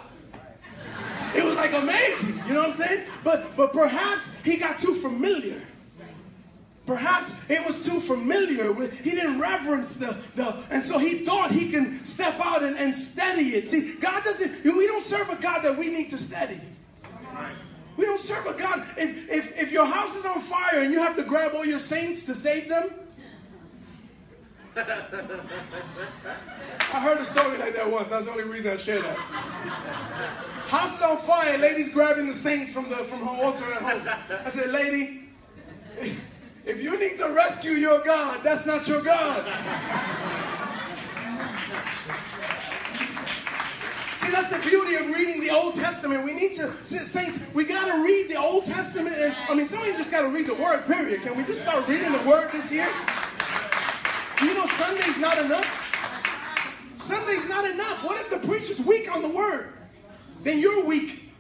It 1.36 1.44
was 1.44 1.56
like 1.56 1.74
amazing. 1.74 2.42
You 2.48 2.54
know 2.54 2.62
what 2.62 2.70
I'm 2.70 2.74
saying? 2.74 3.08
But 3.24 3.56
but 3.56 3.72
perhaps 3.72 4.42
he 4.44 4.58
got 4.58 4.80
too 4.80 4.96
familiar. 4.96 5.62
Perhaps 6.86 7.50
it 7.50 7.66
was 7.66 7.86
too 7.86 8.00
familiar. 8.00 8.74
He 9.04 9.12
didn't 9.12 9.40
reverence 9.40 9.96
the, 9.96 10.18
the, 10.36 10.58
and 10.70 10.84
so 10.84 11.00
he 11.00 11.20
thought 11.20 11.50
he 11.50 11.72
can 11.72 12.04
step 12.04 12.38
out 12.44 12.62
and, 12.62 12.76
and 12.78 12.94
steady 12.94 13.56
it. 13.56 13.70
See, 13.70 13.96
God 14.02 14.24
doesn't, 14.26 14.66
we 14.66 14.86
don't 14.86 15.02
serve 15.02 15.30
a 15.30 15.42
God 15.42 15.62
that 15.62 15.78
we 15.78 15.88
need 15.88 16.10
to 16.10 16.18
steady. 16.18 16.60
We 17.98 18.06
don't 18.06 18.20
serve 18.20 18.46
a 18.48 18.54
God. 18.58 18.80
If, 18.98 19.30
if, 19.30 19.60
if 19.60 19.72
your 19.72 19.86
house 19.86 20.16
is 20.16 20.26
on 20.26 20.40
fire 20.40 20.82
and 20.82 20.92
you 20.92 21.00
have 21.00 21.16
to 21.16 21.24
grab 21.24 21.54
all 21.54 21.66
your 21.66 21.80
saints 21.80 22.26
to 22.26 22.34
save 22.34 22.68
them, 22.70 22.90
I 24.76 24.82
heard 27.00 27.20
a 27.20 27.26
story 27.26 27.58
like 27.60 27.76
that 27.76 27.90
once. 27.92 28.10
That's 28.10 28.26
the 28.26 28.32
only 28.32 28.46
reason 28.46 28.72
I 28.72 28.78
share 28.78 29.02
that. 29.02 29.16
House 30.68 30.98
is 30.98 31.04
on 31.04 31.18
fire. 31.18 31.58
Ladies 31.60 31.94
grabbing 31.94 32.26
the 32.26 32.34
saints 32.34 32.74
from 32.74 32.90
the 32.90 32.96
from 32.96 33.20
her 33.20 33.44
altar 33.44 33.66
at 33.74 33.82
home. 33.84 34.02
I 34.44 34.50
said, 34.50 34.72
lady, 34.72 35.30
if 36.66 36.82
you 36.82 37.00
need 37.00 37.18
to 37.20 37.30
rescue 37.34 37.74
your 37.74 38.04
God, 38.04 38.42
that's 38.44 38.66
not 38.66 38.88
your 38.88 39.04
God. 39.04 39.46
See, 44.24 44.32
that's 44.32 44.48
the 44.48 44.60
beauty 44.70 44.96
of 44.96 45.08
reading 45.08 45.42
the 45.42 45.50
Old 45.50 45.76
Testament. 45.76 46.24
We 46.24 46.34
need 46.34 46.54
to, 46.54 46.72
saints, 46.86 47.54
we 47.54 47.66
got 47.66 47.94
to 47.94 48.04
read 48.04 48.30
the 48.30 48.38
Old 48.38 48.64
Testament. 48.64 49.16
And 49.18 49.36
I 49.50 49.54
mean, 49.54 49.66
some 49.66 49.82
of 49.82 49.88
you 49.88 49.94
just 49.94 50.12
got 50.12 50.22
to 50.22 50.30
read 50.30 50.48
the 50.48 50.54
Word, 50.54 50.86
period. 50.86 51.24
Can 51.24 51.36
we 51.36 51.44
just 51.44 51.62
start 51.62 51.86
reading 51.90 52.12
the 52.14 52.24
Word 52.24 52.50
this 52.52 52.72
year? 52.72 52.88
You 54.42 54.54
know, 54.54 54.66
Sunday's 54.66 55.20
not 55.20 55.38
enough. 55.40 56.94
Sunday's 56.96 57.50
not 57.50 57.70
enough. 57.70 58.04
What 58.06 58.18
if 58.22 58.30
the 58.30 58.48
preacher's 58.48 58.80
weak 58.86 59.14
on 59.14 59.22
the 59.22 59.30
Word? 59.30 59.74
Then 60.44 60.60
you're 60.60 60.86
weak. 60.86 61.32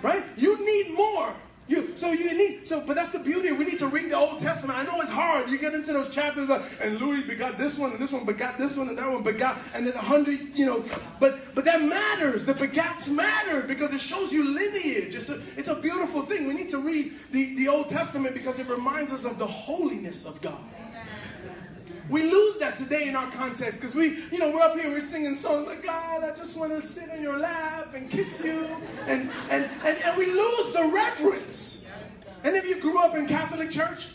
Right? 0.00 0.22
You 0.36 0.64
need 0.64 0.94
more. 0.94 1.34
You, 1.68 1.86
so 1.96 2.10
you 2.12 2.36
need 2.36 2.66
so, 2.66 2.82
but 2.86 2.96
that's 2.96 3.12
the 3.12 3.22
beauty. 3.22 3.52
We 3.52 3.66
need 3.66 3.78
to 3.80 3.88
read 3.88 4.10
the 4.10 4.16
Old 4.16 4.40
Testament. 4.40 4.78
I 4.78 4.84
know 4.84 5.00
it's 5.02 5.10
hard. 5.10 5.50
You 5.50 5.58
get 5.58 5.74
into 5.74 5.92
those 5.92 6.08
chapters, 6.08 6.48
and 6.80 6.98
Louis 6.98 7.20
begot 7.22 7.58
this 7.58 7.78
one, 7.78 7.90
and 7.90 8.00
this 8.00 8.10
one 8.10 8.24
begot 8.24 8.56
this 8.56 8.78
one, 8.78 8.88
and 8.88 8.96
that 8.96 9.06
one 9.06 9.22
begot, 9.22 9.58
and 9.74 9.84
there's 9.84 9.94
a 9.94 10.00
hundred, 10.00 10.40
you 10.56 10.64
know. 10.64 10.82
But 11.20 11.38
but 11.54 11.66
that 11.66 11.82
matters. 11.82 12.46
The 12.46 12.54
begats 12.54 13.10
matter 13.14 13.60
because 13.62 13.92
it 13.92 14.00
shows 14.00 14.32
you 14.32 14.48
lineage. 14.48 15.14
It's 15.14 15.28
a 15.28 15.38
it's 15.58 15.68
a 15.68 15.80
beautiful 15.82 16.22
thing. 16.22 16.48
We 16.48 16.54
need 16.54 16.70
to 16.70 16.78
read 16.78 17.12
the, 17.32 17.54
the 17.56 17.68
Old 17.68 17.88
Testament 17.88 18.34
because 18.34 18.58
it 18.58 18.66
reminds 18.68 19.12
us 19.12 19.26
of 19.26 19.38
the 19.38 19.46
holiness 19.46 20.26
of 20.26 20.40
God. 20.40 20.58
We 22.08 22.22
lose 22.22 22.58
that 22.58 22.76
today 22.76 23.08
in 23.08 23.16
our 23.16 23.30
context 23.30 23.80
because 23.80 23.94
we, 23.94 24.16
you 24.32 24.38
know, 24.38 24.50
we're 24.50 24.62
up 24.62 24.74
here, 24.74 24.88
we're 24.88 25.00
singing 25.00 25.34
songs 25.34 25.66
like, 25.66 25.84
God, 25.84 26.24
I 26.24 26.34
just 26.34 26.58
want 26.58 26.72
to 26.72 26.80
sit 26.80 27.10
in 27.10 27.22
your 27.22 27.36
lap 27.36 27.92
and 27.94 28.10
kiss 28.10 28.42
you. 28.42 28.66
And, 29.06 29.30
and, 29.50 29.68
and, 29.84 29.98
and 30.04 30.16
we 30.16 30.26
lose 30.26 30.72
the 30.72 30.90
reverence. 30.92 31.90
And 32.44 32.56
if 32.56 32.66
you 32.66 32.80
grew 32.80 32.98
up 32.98 33.14
in 33.14 33.26
Catholic 33.26 33.70
church? 33.70 34.14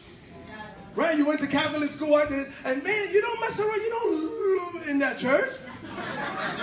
Right? 0.96 1.18
You 1.18 1.26
went 1.26 1.40
to 1.42 1.48
Catholic 1.48 1.90
school, 1.90 2.16
I 2.16 2.26
did. 2.26 2.48
And 2.66 2.84
man, 2.84 3.12
you 3.12 3.22
don't 3.22 3.40
mess 3.42 3.60
around, 3.60 3.82
you 3.82 3.90
don't 3.90 4.88
in 4.88 5.00
that 5.00 5.18
church. 5.18 5.52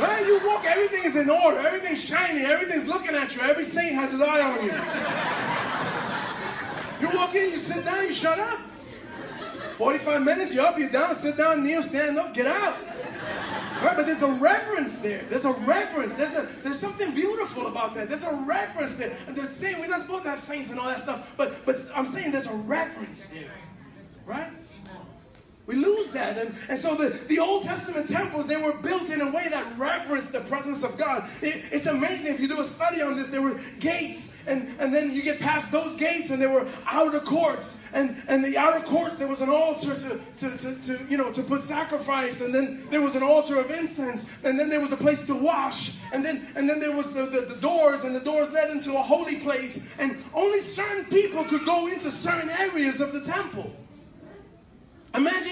Right? 0.01 0.25
You 0.27 0.41
walk, 0.47 0.65
everything 0.65 1.05
is 1.05 1.17
in 1.17 1.31
order, 1.31 1.59
everything's 1.59 2.03
shiny, 2.05 2.45
everything's 2.45 2.87
looking 2.89 3.15
at 3.15 3.35
you, 3.37 3.43
every 3.43 3.65
saint 3.65 3.95
has 3.95 4.13
his 4.13 4.21
eye 4.21 4.41
on 4.41 4.65
you. 4.65 4.73
You 7.01 7.17
walk 7.17 7.35
in, 7.35 7.51
you 7.51 7.59
sit 7.59 7.85
down, 7.85 8.05
you 8.05 8.13
shut 8.13 8.39
up. 8.39 8.61
45 9.81 10.23
minutes, 10.23 10.55
you're 10.55 10.67
up, 10.67 10.79
you're 10.79 10.91
down, 10.91 11.15
sit 11.15 11.39
down, 11.39 11.65
kneel, 11.65 11.83
stand 11.83 12.19
up, 12.19 12.35
get 12.35 12.47
out. 12.47 12.77
Right, 13.83 13.97
but 13.97 14.05
there's 14.05 14.23
a 14.23 14.31
reverence 14.33 14.99
there. 14.99 15.23
There's 15.31 15.47
a 15.47 15.55
reverence. 15.55 16.13
There's 16.13 16.37
a 16.37 16.43
there's 16.63 16.79
something 16.79 17.15
beautiful 17.15 17.67
about 17.67 17.95
that. 17.95 18.11
There's 18.11 18.25
a 18.25 18.45
reverence 18.47 18.97
there. 18.97 19.17
And 19.27 19.35
the 19.35 19.47
same, 19.47 19.81
we're 19.81 19.89
not 19.89 20.03
supposed 20.03 20.25
to 20.25 20.29
have 20.29 20.39
saints 20.39 20.71
and 20.71 20.79
all 20.79 20.87
that 20.87 21.01
stuff, 21.01 21.33
but 21.39 21.65
but 21.65 21.77
I'm 21.97 22.05
saying 22.05 22.31
there's 22.31 22.47
a 22.47 22.57
reverence 22.57 23.29
there. 23.29 23.55
Right? 24.27 24.53
We 25.71 25.77
lose 25.77 26.11
that. 26.13 26.37
And, 26.37 26.53
and 26.69 26.77
so 26.77 26.97
the, 26.97 27.11
the 27.29 27.39
Old 27.39 27.63
Testament 27.63 28.09
temples, 28.09 28.49
they 28.49 28.61
were 28.61 28.73
built 28.73 29.11
in 29.11 29.21
a 29.21 29.31
way 29.31 29.47
that 29.51 29.65
reverenced 29.79 30.33
the 30.33 30.41
presence 30.41 30.83
of 30.83 30.99
God. 30.99 31.31
It, 31.43 31.65
it's 31.71 31.87
amazing. 31.87 32.35
If 32.35 32.41
you 32.41 32.49
do 32.49 32.59
a 32.59 32.65
study 32.65 33.01
on 33.01 33.17
this, 33.17 33.31
there 33.31 33.41
were 33.41 33.61
gates, 33.79 34.45
and, 34.49 34.67
and 34.81 34.93
then 34.93 35.13
you 35.15 35.23
get 35.23 35.39
past 35.39 35.71
those 35.71 35.95
gates, 35.95 36.33
and 36.33 36.43
there 36.43 36.51
were 36.51 36.67
outer 36.87 37.21
courts. 37.21 37.89
And, 37.95 38.17
and 38.27 38.45
the 38.45 38.59
outer 38.59 38.85
courts, 38.85 39.17
there 39.17 39.29
was 39.29 39.43
an 39.43 39.49
altar 39.49 39.95
to, 39.95 40.21
to, 40.39 40.59
to, 40.59 40.83
to, 40.83 41.05
you 41.09 41.17
know, 41.17 41.31
to 41.31 41.43
put 41.43 41.63
sacrifice, 41.63 42.41
and 42.41 42.53
then 42.53 42.83
there 42.91 43.01
was 43.01 43.15
an 43.15 43.23
altar 43.23 43.61
of 43.61 43.71
incense, 43.71 44.43
and 44.43 44.59
then 44.59 44.69
there 44.69 44.81
was 44.81 44.91
a 44.91 44.97
place 44.97 45.25
to 45.29 45.35
wash, 45.37 46.01
and 46.13 46.25
then, 46.25 46.49
and 46.57 46.69
then 46.69 46.81
there 46.81 46.97
was 46.97 47.13
the, 47.13 47.27
the, 47.27 47.43
the 47.43 47.61
doors, 47.61 48.03
and 48.03 48.13
the 48.13 48.21
doors 48.21 48.51
led 48.53 48.71
into 48.71 48.91
a 48.99 49.03
holy 49.03 49.37
place. 49.37 49.97
And 50.01 50.17
only 50.35 50.59
certain 50.59 51.05
people 51.05 51.45
could 51.45 51.65
go 51.65 51.87
into 51.87 52.11
certain 52.11 52.51
areas 52.51 53.01
of 53.01 53.13
the 53.13 53.21
temple. 53.21 53.71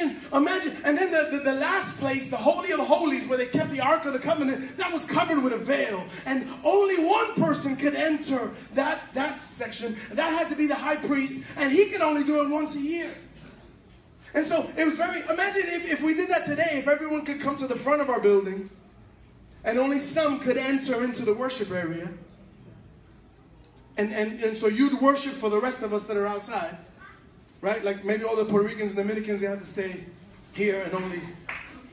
Imagine, 0.00 0.20
imagine, 0.32 0.72
and 0.84 0.96
then 0.96 1.10
the, 1.10 1.36
the, 1.36 1.44
the, 1.44 1.54
last 1.54 1.98
place, 1.98 2.30
the 2.30 2.36
Holy 2.36 2.72
of 2.72 2.80
Holies, 2.80 3.26
where 3.28 3.38
they 3.38 3.46
kept 3.46 3.70
the 3.70 3.80
Ark 3.80 4.04
of 4.04 4.12
the 4.12 4.18
Covenant, 4.18 4.76
that 4.76 4.92
was 4.92 5.04
covered 5.04 5.42
with 5.42 5.52
a 5.52 5.58
veil. 5.58 6.04
And 6.26 6.46
only 6.64 6.96
one 7.04 7.34
person 7.34 7.76
could 7.76 7.94
enter 7.94 8.52
that, 8.74 9.12
that 9.14 9.38
section. 9.38 9.96
That 10.12 10.30
had 10.30 10.48
to 10.50 10.56
be 10.56 10.66
the 10.66 10.74
high 10.74 10.96
priest, 10.96 11.50
and 11.56 11.72
he 11.72 11.90
could 11.90 12.00
only 12.00 12.24
do 12.24 12.42
it 12.44 12.50
once 12.50 12.76
a 12.76 12.80
year. 12.80 13.14
And 14.34 14.44
so 14.44 14.68
it 14.76 14.84
was 14.84 14.96
very, 14.96 15.20
imagine 15.22 15.62
if, 15.64 15.90
if 15.90 16.02
we 16.02 16.14
did 16.14 16.28
that 16.28 16.44
today, 16.44 16.78
if 16.78 16.86
everyone 16.86 17.24
could 17.24 17.40
come 17.40 17.56
to 17.56 17.66
the 17.66 17.76
front 17.76 18.00
of 18.00 18.10
our 18.10 18.20
building, 18.20 18.70
and 19.64 19.78
only 19.78 19.98
some 19.98 20.38
could 20.38 20.56
enter 20.56 21.02
into 21.02 21.24
the 21.24 21.34
worship 21.34 21.70
area. 21.70 22.08
And, 23.96 24.12
and, 24.12 24.40
and 24.44 24.56
so 24.56 24.68
you'd 24.68 25.00
worship 25.00 25.32
for 25.32 25.50
the 25.50 25.58
rest 25.58 25.82
of 25.82 25.92
us 25.92 26.06
that 26.06 26.16
are 26.16 26.26
outside 26.26 26.76
right? 27.60 27.84
Like 27.84 28.04
maybe 28.04 28.24
all 28.24 28.36
the 28.36 28.44
Puerto 28.44 28.66
Ricans 28.66 28.90
and 28.90 28.98
Dominicans, 28.98 29.40
they 29.40 29.46
have 29.48 29.60
to 29.60 29.66
stay 29.66 30.04
here 30.54 30.82
and 30.82 30.94
only, 30.94 31.20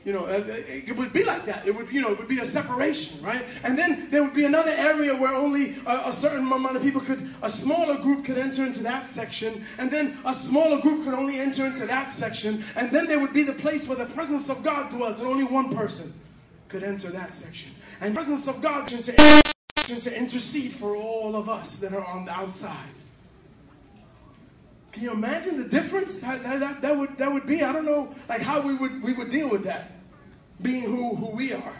you 0.04 0.12
know, 0.12 0.26
uh, 0.26 0.42
it 0.46 0.96
would 0.96 1.12
be 1.12 1.24
like 1.24 1.44
that. 1.46 1.66
It 1.66 1.74
would, 1.74 1.90
you 1.90 2.00
know, 2.00 2.12
it 2.12 2.18
would 2.18 2.28
be 2.28 2.38
a 2.38 2.44
separation, 2.44 3.24
right? 3.24 3.44
And 3.64 3.76
then 3.76 4.08
there 4.10 4.22
would 4.22 4.34
be 4.34 4.44
another 4.44 4.70
area 4.70 5.14
where 5.14 5.34
only 5.34 5.76
a, 5.86 6.02
a, 6.06 6.12
certain 6.12 6.46
amount 6.46 6.76
of 6.76 6.82
people 6.82 7.00
could, 7.00 7.28
a 7.42 7.48
smaller 7.48 7.96
group 7.98 8.24
could 8.24 8.38
enter 8.38 8.64
into 8.64 8.82
that 8.84 9.06
section, 9.06 9.64
and 9.78 9.90
then 9.90 10.16
a 10.24 10.32
smaller 10.32 10.80
group 10.80 11.04
could 11.04 11.14
only 11.14 11.38
enter 11.38 11.66
into 11.66 11.86
that 11.86 12.08
section, 12.08 12.62
and 12.76 12.90
then 12.90 13.06
there 13.06 13.18
would 13.18 13.32
be 13.32 13.42
the 13.42 13.52
place 13.52 13.88
where 13.88 13.98
the 13.98 14.06
presence 14.14 14.48
of 14.48 14.62
God 14.62 14.92
was, 14.92 15.18
and 15.18 15.28
only 15.28 15.44
one 15.44 15.74
person 15.74 16.12
could 16.68 16.84
enter 16.84 17.10
that 17.10 17.32
section. 17.32 17.72
And 18.00 18.14
presence 18.14 18.46
of 18.48 18.60
God 18.62 18.86
to, 18.88 19.02
to 19.02 20.18
intercede 20.18 20.72
for 20.72 20.94
all 20.96 21.34
of 21.34 21.48
us 21.48 21.80
that 21.80 21.92
are 21.92 22.04
on 22.04 22.26
the 22.26 22.32
outside. 22.32 22.76
Can 24.96 25.04
you 25.04 25.12
imagine 25.12 25.58
the 25.58 25.68
difference 25.68 26.22
that, 26.22 26.42
that, 26.42 26.80
that, 26.80 26.96
would, 26.96 27.18
that 27.18 27.30
would 27.30 27.46
be? 27.46 27.62
I 27.62 27.70
don't 27.70 27.84
know 27.84 28.14
like 28.30 28.40
how 28.40 28.62
we 28.62 28.74
would, 28.74 29.02
we 29.02 29.12
would 29.12 29.30
deal 29.30 29.50
with 29.50 29.64
that, 29.64 29.90
being 30.62 30.84
who, 30.84 31.14
who 31.14 31.36
we 31.36 31.52
are. 31.52 31.72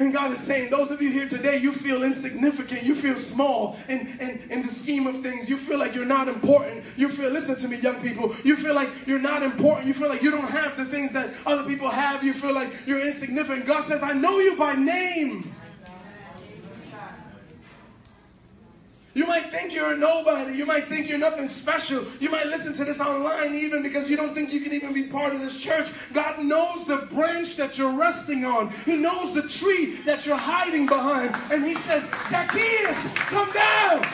And 0.00 0.12
God 0.12 0.32
is 0.32 0.40
saying, 0.40 0.70
those 0.70 0.90
of 0.90 1.00
you 1.00 1.08
here 1.10 1.28
today, 1.28 1.58
you 1.58 1.70
feel 1.70 2.02
insignificant. 2.02 2.82
You 2.82 2.96
feel 2.96 3.14
small 3.14 3.76
in, 3.88 4.08
in, 4.18 4.40
in 4.50 4.62
the 4.62 4.68
scheme 4.68 5.06
of 5.06 5.22
things. 5.22 5.48
You 5.48 5.56
feel 5.56 5.78
like 5.78 5.94
you're 5.94 6.04
not 6.04 6.26
important. 6.26 6.84
You 6.96 7.08
feel, 7.08 7.30
listen 7.30 7.54
to 7.60 7.68
me, 7.68 7.80
young 7.80 8.02
people, 8.02 8.34
you 8.42 8.56
feel 8.56 8.74
like 8.74 8.88
you're 9.06 9.20
not 9.20 9.44
important. 9.44 9.86
You 9.86 9.94
feel 9.94 10.08
like 10.08 10.22
you 10.22 10.32
don't 10.32 10.50
have 10.50 10.76
the 10.76 10.84
things 10.84 11.12
that 11.12 11.30
other 11.46 11.62
people 11.62 11.88
have. 11.88 12.24
You 12.24 12.32
feel 12.32 12.54
like 12.54 12.70
you're 12.86 13.06
insignificant. 13.06 13.66
God 13.66 13.84
says, 13.84 14.02
I 14.02 14.14
know 14.14 14.40
you 14.40 14.56
by 14.56 14.74
name. 14.74 15.54
You 19.14 19.26
might 19.26 19.50
think 19.50 19.74
you're 19.74 19.92
a 19.92 19.96
nobody. 19.96 20.56
You 20.56 20.66
might 20.66 20.84
think 20.84 21.08
you're 21.08 21.18
nothing 21.18 21.46
special. 21.46 22.04
You 22.20 22.30
might 22.30 22.46
listen 22.46 22.74
to 22.74 22.84
this 22.84 23.00
online 23.00 23.54
even 23.54 23.82
because 23.82 24.10
you 24.10 24.16
don't 24.16 24.34
think 24.34 24.52
you 24.52 24.60
can 24.60 24.72
even 24.72 24.92
be 24.92 25.04
part 25.04 25.32
of 25.32 25.40
this 25.40 25.60
church. 25.60 25.90
God 26.12 26.44
knows 26.44 26.86
the 26.86 27.08
branch 27.12 27.56
that 27.56 27.78
you're 27.78 27.92
resting 27.92 28.44
on, 28.44 28.70
He 28.84 28.96
knows 28.96 29.32
the 29.32 29.42
tree 29.42 29.96
that 30.04 30.26
you're 30.26 30.36
hiding 30.36 30.86
behind. 30.86 31.34
And 31.50 31.64
He 31.64 31.74
says, 31.74 32.10
Zacchaeus, 32.28 33.12
come 33.14 33.50
down. 33.52 34.04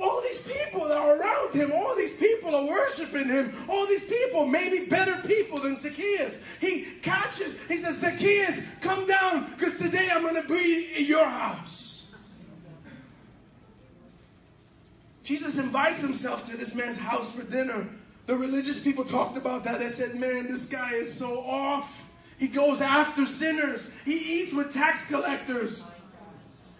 All 0.00 0.20
these 0.22 0.50
people 0.52 0.86
that 0.88 0.96
are 0.96 1.18
around 1.18 1.54
him, 1.54 1.72
all 1.72 1.96
these 1.96 2.20
people 2.48 2.60
are 2.60 2.70
worshiping 2.70 3.28
him. 3.28 3.52
All 3.68 3.86
these 3.86 4.08
people, 4.08 4.46
maybe 4.46 4.86
better 4.86 5.16
people 5.26 5.58
than 5.58 5.76
Zacchaeus. 5.76 6.56
He 6.60 6.86
catches, 7.02 7.66
he 7.66 7.76
says, 7.76 7.98
Zacchaeus, 7.98 8.76
come 8.76 9.06
down, 9.06 9.50
because 9.50 9.78
today 9.78 10.08
I'm 10.10 10.22
going 10.22 10.40
to 10.40 10.48
be 10.48 10.92
in 10.96 11.04
your 11.04 11.26
house. 11.26 12.16
Jesus 15.22 15.58
invites 15.58 16.00
himself 16.00 16.46
to 16.46 16.56
this 16.56 16.74
man's 16.74 16.98
house 16.98 17.38
for 17.38 17.50
dinner. 17.50 17.86
The 18.26 18.36
religious 18.36 18.82
people 18.82 19.04
talked 19.04 19.36
about 19.36 19.62
that. 19.64 19.78
They 19.78 19.88
said, 19.88 20.18
Man, 20.18 20.46
this 20.46 20.70
guy 20.70 20.92
is 20.94 21.12
so 21.12 21.40
off. 21.40 22.10
He 22.38 22.48
goes 22.48 22.80
after 22.80 23.26
sinners, 23.26 23.94
he 24.04 24.40
eats 24.40 24.54
with 24.54 24.72
tax 24.72 25.10
collectors. 25.10 25.97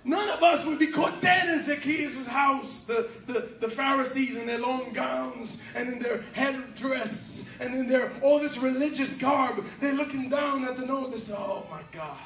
None 0.08 0.30
of 0.30 0.42
us 0.42 0.64
would 0.64 0.78
be 0.78 0.86
caught 0.86 1.20
dead 1.20 1.50
in 1.50 1.58
Zacchaeus' 1.58 2.26
house. 2.26 2.86
The, 2.86 3.10
the, 3.26 3.40
the 3.60 3.68
Pharisees 3.68 4.38
in 4.38 4.46
their 4.46 4.58
long 4.58 4.90
gowns 4.94 5.70
and 5.76 5.92
in 5.92 5.98
their 5.98 6.22
headdress 6.32 7.58
and 7.60 7.74
in 7.74 7.86
their 7.86 8.10
all 8.22 8.38
this 8.38 8.56
religious 8.56 9.20
garb. 9.20 9.62
They're 9.80 9.92
looking 9.92 10.30
down 10.30 10.64
at 10.64 10.78
the 10.78 10.86
nose. 10.86 11.12
They 11.12 11.18
say, 11.18 11.34
Oh 11.36 11.66
my 11.70 11.82
God, 11.92 12.16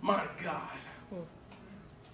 my 0.00 0.24
God. 0.42 0.80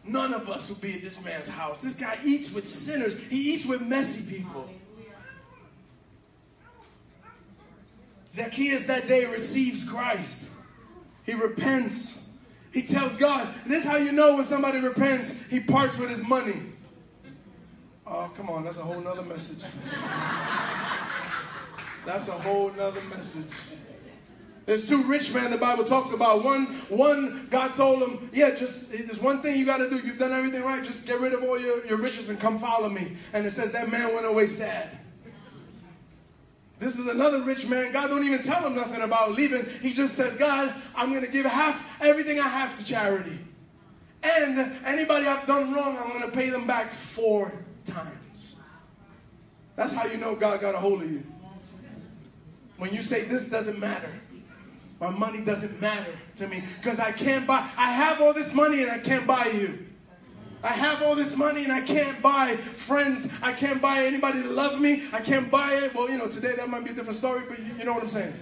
None 0.05 0.35
of 0.35 0.49
us 0.49 0.69
would 0.71 0.81
be 0.81 0.95
at 0.95 1.03
this 1.03 1.25
man's 1.25 1.49
house. 1.49 1.79
This 1.79 1.95
guy 1.95 2.19
eats 2.25 2.53
with 2.53 2.67
sinners, 2.67 3.23
he 3.29 3.53
eats 3.53 3.67
with 3.67 3.83
messy 3.83 4.39
people. 4.39 4.69
Zacchaeus 8.27 8.87
that 8.87 9.07
day 9.07 9.27
receives 9.27 9.89
Christ. 9.89 10.51
He 11.25 11.35
repents. 11.35 12.20
He 12.73 12.83
tells 12.83 13.17
God, 13.17 13.49
this 13.67 13.85
is 13.85 13.91
how 13.91 13.97
you 13.97 14.13
know 14.13 14.35
when 14.35 14.45
somebody 14.45 14.79
repents, 14.79 15.49
he 15.49 15.61
parts 15.61 15.99
with 15.99 16.09
his 16.09 16.27
money. 16.27 16.55
Oh, 18.07 18.31
come 18.37 18.49
on, 18.49 18.65
that's 18.65 18.79
a 18.79 18.83
whole 18.83 19.01
nother 19.01 19.23
message. 19.23 19.69
That's 22.07 22.29
a 22.29 22.33
whole 22.33 22.73
nother 22.73 23.03
message. 23.15 23.77
There's 24.67 24.89
two 24.89 25.03
rich 25.03 25.35
men 25.35 25.51
the 25.51 25.57
Bible 25.57 25.85
talks 25.85 26.13
about. 26.13 26.45
One, 26.45 26.67
one, 26.89 27.49
God 27.51 27.75
told 27.75 28.03
him, 28.03 28.31
yeah, 28.33 28.55
just 28.55 28.93
there's 28.93 29.21
one 29.21 29.41
thing 29.41 29.59
you 29.59 29.67
got 29.67 29.79
to 29.79 29.91
do. 29.91 29.97
You've 29.97 30.19
done 30.19 30.33
everything 30.33 30.63
right. 30.63 30.83
Just 30.83 31.07
get 31.07 31.19
rid 31.21 31.33
of 31.33 31.43
all 31.43 31.59
your, 31.59 31.85
your 31.87 31.99
riches 31.99 32.29
and 32.29 32.39
come 32.39 32.59
follow 32.59 32.89
me. 32.89 33.17
And 33.33 33.45
it 33.45 33.51
says 33.51 33.73
that 33.73 33.91
man 33.91 34.15
went 34.15 34.27
away 34.27 34.47
sad. 34.47 34.97
This 36.81 36.99
is 36.99 37.09
another 37.09 37.43
rich 37.43 37.69
man. 37.69 37.93
God 37.93 38.09
don't 38.09 38.25
even 38.25 38.43
tell 38.43 38.67
him 38.67 38.75
nothing 38.75 39.03
about 39.03 39.33
leaving. 39.33 39.67
He 39.83 39.91
just 39.91 40.15
says, 40.15 40.37
God, 40.37 40.75
I'm 40.97 41.11
going 41.11 41.25
to 41.25 41.31
give 41.31 41.45
half 41.45 42.03
everything 42.03 42.41
I 42.41 42.49
have 42.49 42.77
to 42.79 42.85
charity. 42.85 43.39
And 44.23 44.59
anybody 44.87 45.27
I've 45.27 45.47
done 45.47 45.75
wrong, 45.75 45.99
I'm 45.99 46.09
going 46.09 46.23
to 46.23 46.35
pay 46.35 46.49
them 46.49 46.67
back 46.67 46.91
four 46.91 47.53
times. 47.85 48.57
That's 49.77 49.93
how 49.93 50.07
you 50.07 50.17
know 50.17 50.35
God 50.35 50.63
got 50.63 50.75
a 50.75 50.79
hold 50.79 51.03
of 51.03 51.11
you. 51.11 51.23
When 52.79 52.93
you 52.93 53.03
say, 53.03 53.25
This 53.25 53.51
doesn't 53.51 53.79
matter, 53.79 54.11
my 55.01 55.11
money 55.11 55.43
doesn't 55.43 55.81
matter 55.83 56.13
to 56.37 56.49
me 56.49 56.63
because 56.79 56.99
I 56.99 57.13
can't 57.13 57.47
buy, 57.47 57.59
I 57.77 57.91
have 57.93 58.23
all 58.23 58.33
this 58.33 58.55
money 58.55 58.83
and 58.83 58.91
I 58.91 58.99
can't 58.99 59.27
buy 59.27 59.47
you. 59.55 59.87
I 60.63 60.69
have 60.69 61.03
all 61.03 61.15
this 61.15 61.37
money 61.37 61.65
and 61.65 61.73
I 61.73 61.81
can't 61.81 62.21
buy 62.21 62.57
friends. 62.57 63.41
I 63.43 63.53
can't 63.53 63.81
buy 63.81 64.05
anybody 64.05 64.43
to 64.43 64.49
love 64.51 64.81
me. 64.81 65.05
I 65.13 65.21
can't 65.21 65.51
buy 65.51 65.73
it. 65.75 65.95
Well, 65.95 66.11
you 66.11 66.19
know, 66.19 66.29
today 66.29 66.55
that 66.57 66.69
might 66.69 66.85
be 66.85 66.91
a 66.91 66.95
different 66.95 67.17
story, 67.17 67.43
but 67.49 67.59
you, 67.59 67.75
you 67.79 67.85
know 67.85 67.95
what 67.95 68.03
I'm 68.03 68.09
saying. 68.09 68.35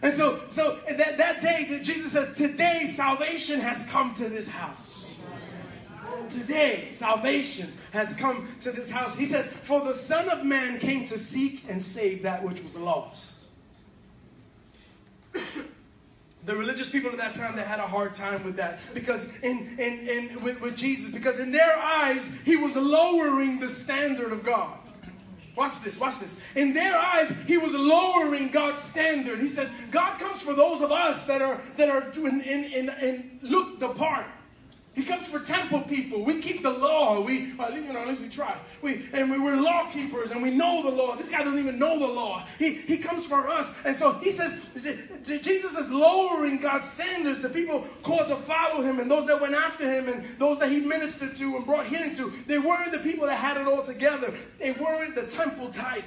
And 0.00 0.12
so, 0.12 0.40
so 0.48 0.78
that, 0.88 1.18
that 1.18 1.40
day 1.42 1.66
that 1.70 1.82
Jesus 1.82 2.12
says, 2.12 2.36
today 2.36 2.84
salvation 2.84 3.60
has 3.60 3.90
come 3.90 4.14
to 4.14 4.28
this 4.28 4.48
house. 4.48 5.26
Today 6.28 6.86
salvation 6.88 7.72
has 7.92 8.14
come 8.14 8.48
to 8.60 8.70
this 8.70 8.90
house. 8.90 9.16
He 9.16 9.24
says, 9.24 9.52
for 9.52 9.80
the 9.80 9.94
Son 9.94 10.28
of 10.30 10.44
Man 10.44 10.78
came 10.78 11.04
to 11.06 11.18
seek 11.18 11.64
and 11.68 11.82
save 11.82 12.22
that 12.22 12.42
which 12.42 12.62
was 12.62 12.76
lost. 12.76 13.50
The 16.46 16.56
religious 16.56 16.90
people 16.90 17.10
at 17.10 17.18
that 17.18 17.34
time 17.34 17.56
they 17.56 17.62
had 17.62 17.78
a 17.78 17.86
hard 17.86 18.14
time 18.14 18.42
with 18.44 18.56
that 18.56 18.78
because 18.94 19.42
in, 19.42 19.68
in, 19.78 20.06
in 20.08 20.42
with, 20.42 20.60
with 20.60 20.76
jesus 20.76 21.14
because 21.14 21.40
in 21.40 21.50
their 21.50 21.76
eyes 21.78 22.42
he 22.42 22.56
was 22.56 22.76
lowering 22.76 23.58
the 23.58 23.68
standard 23.68 24.32
of 24.32 24.44
god 24.44 24.78
Watch 25.58 25.80
this, 25.80 25.98
watch 25.98 26.20
this. 26.20 26.54
In 26.54 26.72
their 26.72 26.96
eyes, 26.96 27.42
he 27.48 27.58
was 27.58 27.74
lowering 27.74 28.52
God's 28.52 28.80
standard. 28.80 29.40
He 29.40 29.48
says, 29.48 29.72
God 29.90 30.16
comes 30.16 30.40
for 30.40 30.54
those 30.54 30.82
of 30.82 30.92
us 30.92 31.26
that 31.26 31.42
are 31.42 31.60
that 31.76 31.88
are 31.88 32.04
in, 32.16 32.40
in, 32.42 32.64
in, 32.66 32.90
in 33.02 33.38
look 33.42 33.80
the 33.80 33.88
part. 33.88 34.26
He 34.98 35.04
comes 35.04 35.28
for 35.28 35.38
temple 35.38 35.82
people. 35.82 36.24
We 36.24 36.40
keep 36.40 36.60
the 36.64 36.70
law. 36.70 37.20
We, 37.20 37.52
uh, 37.56 37.68
you 37.68 37.92
know, 37.92 38.04
least 38.04 38.20
we 38.20 38.28
try. 38.28 38.58
We 38.82 39.02
and 39.12 39.30
we, 39.30 39.38
we're 39.38 39.54
law 39.54 39.88
keepers 39.88 40.32
and 40.32 40.42
we 40.42 40.50
know 40.50 40.82
the 40.82 40.90
law. 40.90 41.14
This 41.14 41.30
guy 41.30 41.44
doesn't 41.44 41.58
even 41.58 41.78
know 41.78 41.96
the 42.00 42.08
law. 42.08 42.44
He 42.58 42.74
he 42.74 42.98
comes 42.98 43.24
for 43.24 43.48
us, 43.48 43.84
and 43.86 43.94
so 43.94 44.14
he 44.14 44.32
says 44.32 44.70
Jesus 45.24 45.78
is 45.78 45.92
lowering 45.92 46.58
God's 46.58 46.88
standards. 46.88 47.40
The 47.40 47.48
people 47.48 47.86
called 48.02 48.26
to 48.26 48.34
follow 48.34 48.82
him, 48.82 48.98
and 48.98 49.08
those 49.08 49.24
that 49.26 49.40
went 49.40 49.54
after 49.54 49.84
him, 49.88 50.08
and 50.08 50.24
those 50.40 50.58
that 50.58 50.68
he 50.68 50.80
ministered 50.80 51.36
to 51.36 51.56
and 51.56 51.64
brought 51.64 51.86
healing 51.86 52.12
to. 52.16 52.32
They 52.48 52.58
weren't 52.58 52.90
the 52.90 52.98
people 52.98 53.28
that 53.28 53.36
had 53.36 53.56
it 53.56 53.68
all 53.68 53.84
together. 53.84 54.34
They 54.58 54.72
weren't 54.72 55.14
the 55.14 55.28
temple 55.28 55.68
type. 55.68 56.02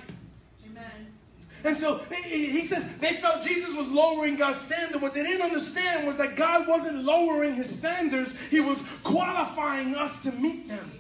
And 1.64 1.78
so 1.78 2.00
he 2.26 2.62
says 2.62 2.98
they 2.98 3.14
felt 3.14 3.44
Jesus 3.44 3.76
was 3.76 3.90
lowering 3.90 4.36
God's 4.36 4.62
standard. 4.62 5.02
What 5.02 5.14
they 5.14 5.24
didn't 5.24 5.44
understand 5.44 6.08
was 6.08 6.18
that 6.18 6.36
God 6.36 6.68
wasn't 6.68 7.04
lowering 7.04 7.56
his 7.56 7.70
standards, 7.78 8.40
he 8.50 8.60
was 8.60 9.00
qualifying 9.04 9.96
us 9.96 10.24
to 10.24 10.32
meet 10.34 10.68
them. 10.68 10.92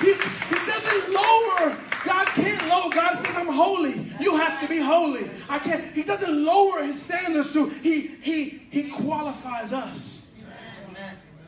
He, 0.00 0.14
he 0.14 0.66
doesn't 0.66 1.14
lower. 1.14 1.76
God 2.04 2.26
can't 2.28 2.68
lower. 2.68 2.90
God 2.90 3.14
says, 3.16 3.36
I'm 3.36 3.52
holy. 3.52 4.06
You 4.18 4.36
have 4.36 4.60
to 4.62 4.68
be 4.68 4.78
holy. 4.78 5.30
I 5.48 5.58
can't. 5.58 5.84
He 5.92 6.02
doesn't 6.02 6.44
lower 6.44 6.82
his 6.82 7.00
standards 7.00 7.52
to, 7.52 7.66
he 7.66 8.06
he 8.22 8.62
he 8.70 8.90
qualifies 8.90 9.72
us 9.72 10.34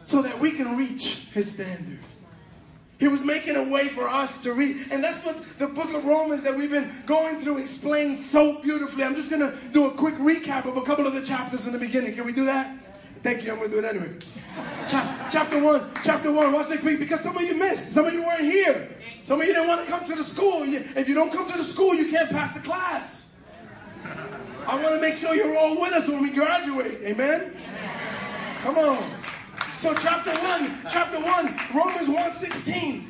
so 0.05 0.21
that 0.23 0.39
we 0.39 0.53
can 0.53 0.77
reach 0.77 1.29
his 1.33 1.55
standard. 1.55 1.99
He 3.03 3.09
was 3.09 3.25
making 3.25 3.57
a 3.57 3.65
way 3.65 3.89
for 3.89 4.09
us 4.09 4.41
to 4.45 4.53
read. 4.53 4.77
And 4.93 5.03
that's 5.03 5.27
what 5.27 5.35
the 5.59 5.67
book 5.67 5.93
of 5.93 6.05
Romans 6.05 6.45
that 6.45 6.57
we've 6.57 6.71
been 6.71 6.89
going 7.05 7.41
through 7.41 7.59
explains 7.59 8.25
so 8.25 8.63
beautifully. 8.63 9.03
I'm 9.03 9.17
just 9.17 9.29
going 9.29 9.43
to 9.43 9.59
do 9.73 9.87
a 9.87 9.91
quick 9.91 10.15
recap 10.19 10.67
of 10.67 10.77
a 10.77 10.83
couple 10.83 11.05
of 11.09 11.13
the 11.13 11.21
chapters 11.21 11.67
in 11.67 11.73
the 11.73 11.81
beginning. 11.81 12.15
Can 12.15 12.25
we 12.25 12.33
do 12.33 12.45
that? 12.45 12.77
Thank 13.25 13.43
you. 13.43 13.51
I'm 13.51 13.59
going 13.59 13.71
to 13.73 13.81
do 13.81 13.85
it 13.85 13.91
anyway. 13.91 14.15
chapter 14.89 15.61
1. 15.61 15.91
Chapter 16.05 16.31
1. 16.31 16.53
Watch 16.53 16.69
that 16.69 16.79
quick 16.79 17.01
because 17.01 17.19
some 17.19 17.37
of 17.37 17.43
you 17.43 17.57
missed. 17.57 17.91
Some 17.91 18.07
of 18.07 18.13
you 18.13 18.25
weren't 18.25 18.43
here. 18.43 18.89
Some 19.25 19.41
of 19.41 19.49
you 19.49 19.53
didn't 19.53 19.67
want 19.67 19.85
to 19.85 19.91
come 19.91 20.05
to 20.05 20.15
the 20.15 20.23
school. 20.23 20.63
If 20.63 21.09
you 21.09 21.17
don't 21.17 21.33
come 21.33 21.49
to 21.49 21.57
the 21.57 21.65
school, 21.65 21.97
you 21.97 22.09
can't 22.09 22.31
pass 22.31 22.53
the 22.53 22.61
class. 22.61 23.37
I 24.65 24.81
want 24.81 24.95
to 24.95 25.01
make 25.01 25.15
sure 25.15 25.35
you're 25.35 25.59
all 25.59 25.75
with 25.75 25.93
us 25.93 26.09
when 26.09 26.23
we 26.23 26.31
graduate. 26.31 27.01
Amen? 27.03 27.53
Come 28.59 28.79
on. 28.79 29.22
So 29.83 29.93
chapter 29.95 30.31
1, 30.31 30.79
chapter 30.89 31.19
1, 31.19 31.59
Romans 31.75 32.09
1.16. 32.09 33.03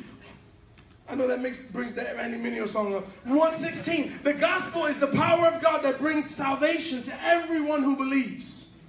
I 1.07 1.13
know 1.13 1.27
that 1.27 1.39
makes 1.39 1.67
brings 1.67 1.93
the 1.93 2.01
Randy 2.01 2.39
Minio 2.39 2.67
song 2.67 2.95
up. 2.95 3.05
116. 3.25 4.11
The 4.23 4.33
gospel 4.33 4.85
is 4.85 4.99
the 4.99 5.05
power 5.05 5.45
of 5.45 5.61
God 5.61 5.83
that 5.83 5.99
brings 5.99 6.27
salvation 6.27 7.03
to 7.03 7.23
everyone 7.23 7.83
who 7.83 7.95
believes. 7.95 8.81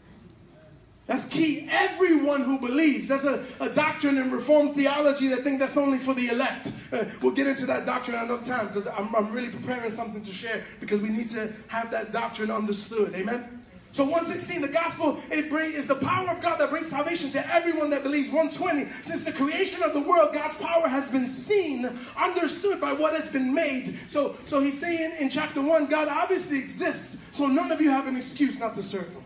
That's 1.07 1.29
key. 1.29 1.68
Everyone 1.70 2.40
who 2.40 2.59
believes. 2.59 3.09
That's 3.09 3.27
a, 3.27 3.44
a 3.62 3.68
doctrine 3.68 4.16
in 4.16 4.31
Reformed 4.31 4.75
theology 4.75 5.29
that 5.29 5.42
think 5.42 5.59
that's 5.59 5.77
only 5.77 5.99
for 5.99 6.14
the 6.14 6.29
elect. 6.29 6.73
Uh, 6.90 7.05
we'll 7.20 7.35
get 7.35 7.47
into 7.47 7.66
that 7.66 7.85
doctrine 7.85 8.16
another 8.16 8.42
time 8.47 8.68
because 8.68 8.87
I'm, 8.87 9.14
I'm 9.14 9.31
really 9.31 9.51
preparing 9.51 9.90
something 9.90 10.23
to 10.23 10.33
share 10.33 10.62
because 10.81 11.03
we 11.03 11.11
need 11.11 11.29
to 11.29 11.53
have 11.68 11.90
that 11.90 12.12
doctrine 12.12 12.51
understood. 12.51 13.14
Amen? 13.14 13.54
So 13.94 14.02
116, 14.02 14.61
the 14.61 14.66
gospel 14.66 15.20
it 15.30 15.48
bring, 15.48 15.72
is 15.72 15.87
the 15.87 15.94
power 15.94 16.28
of 16.28 16.40
God 16.40 16.59
that 16.59 16.68
brings 16.68 16.88
salvation 16.88 17.30
to 17.30 17.54
everyone 17.54 17.90
that 17.90 18.02
believes. 18.02 18.28
120, 18.28 18.90
since 19.00 19.22
the 19.22 19.30
creation 19.30 19.85
of 19.85 19.94
the 19.94 20.00
world, 20.00 20.30
God's 20.35 20.57
power 20.57 20.88
has 20.88 21.09
been 21.09 21.28
seen, 21.28 21.88
understood 22.20 22.80
by 22.80 22.92
what 22.92 23.14
has 23.14 23.30
been 23.30 23.54
made. 23.54 23.96
So, 24.09 24.35
so 24.46 24.61
he's 24.61 24.80
saying 24.80 25.12
in 25.20 25.30
chapter 25.30 25.62
1, 25.62 25.87
God 25.87 26.09
obviously 26.09 26.59
exists, 26.59 27.38
so 27.38 27.46
none 27.46 27.70
of 27.70 27.80
you 27.80 27.88
have 27.90 28.09
an 28.09 28.16
excuse 28.16 28.59
not 28.59 28.74
to 28.74 28.83
serve 28.83 29.12
him. 29.12 29.22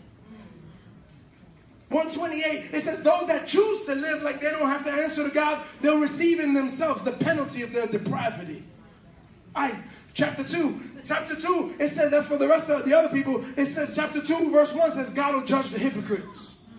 128, 1.89 2.75
it 2.75 2.81
says, 2.81 3.03
Those 3.03 3.27
that 3.29 3.47
choose 3.47 3.87
to 3.87 3.95
live 3.95 4.23
like 4.23 4.39
they 4.39 4.51
don't 4.51 4.69
have 4.69 4.85
to 4.85 4.93
answer 4.93 5.27
to 5.27 5.35
God, 5.35 5.65
they'll 5.81 5.99
receive 5.99 6.41
in 6.41 6.53
themselves 6.53 7.05
the 7.05 7.13
penalty 7.13 7.63
of 7.63 7.73
their 7.73 7.87
depravity. 7.87 8.63
I, 9.57 9.73
chapter 10.19 10.43
2, 10.43 10.81
chapter 11.05 11.37
2, 11.37 11.77
it 11.79 11.87
says 11.87 12.11
that's 12.11 12.27
for 12.27 12.39
the 12.39 12.49
rest 12.49 12.69
of 12.69 12.85
the 12.85 12.93
other 12.93 13.09
people. 13.09 13.45
It 13.57 13.67
says, 13.67 13.95
chapter 13.95 14.21
2, 14.21 14.51
verse 14.51 14.75
1 14.75 14.91
says, 14.91 15.15
God 15.15 15.37
will 15.37 15.45
judge 15.45 15.71
the 15.71 15.79
hypocrites. 15.79 16.71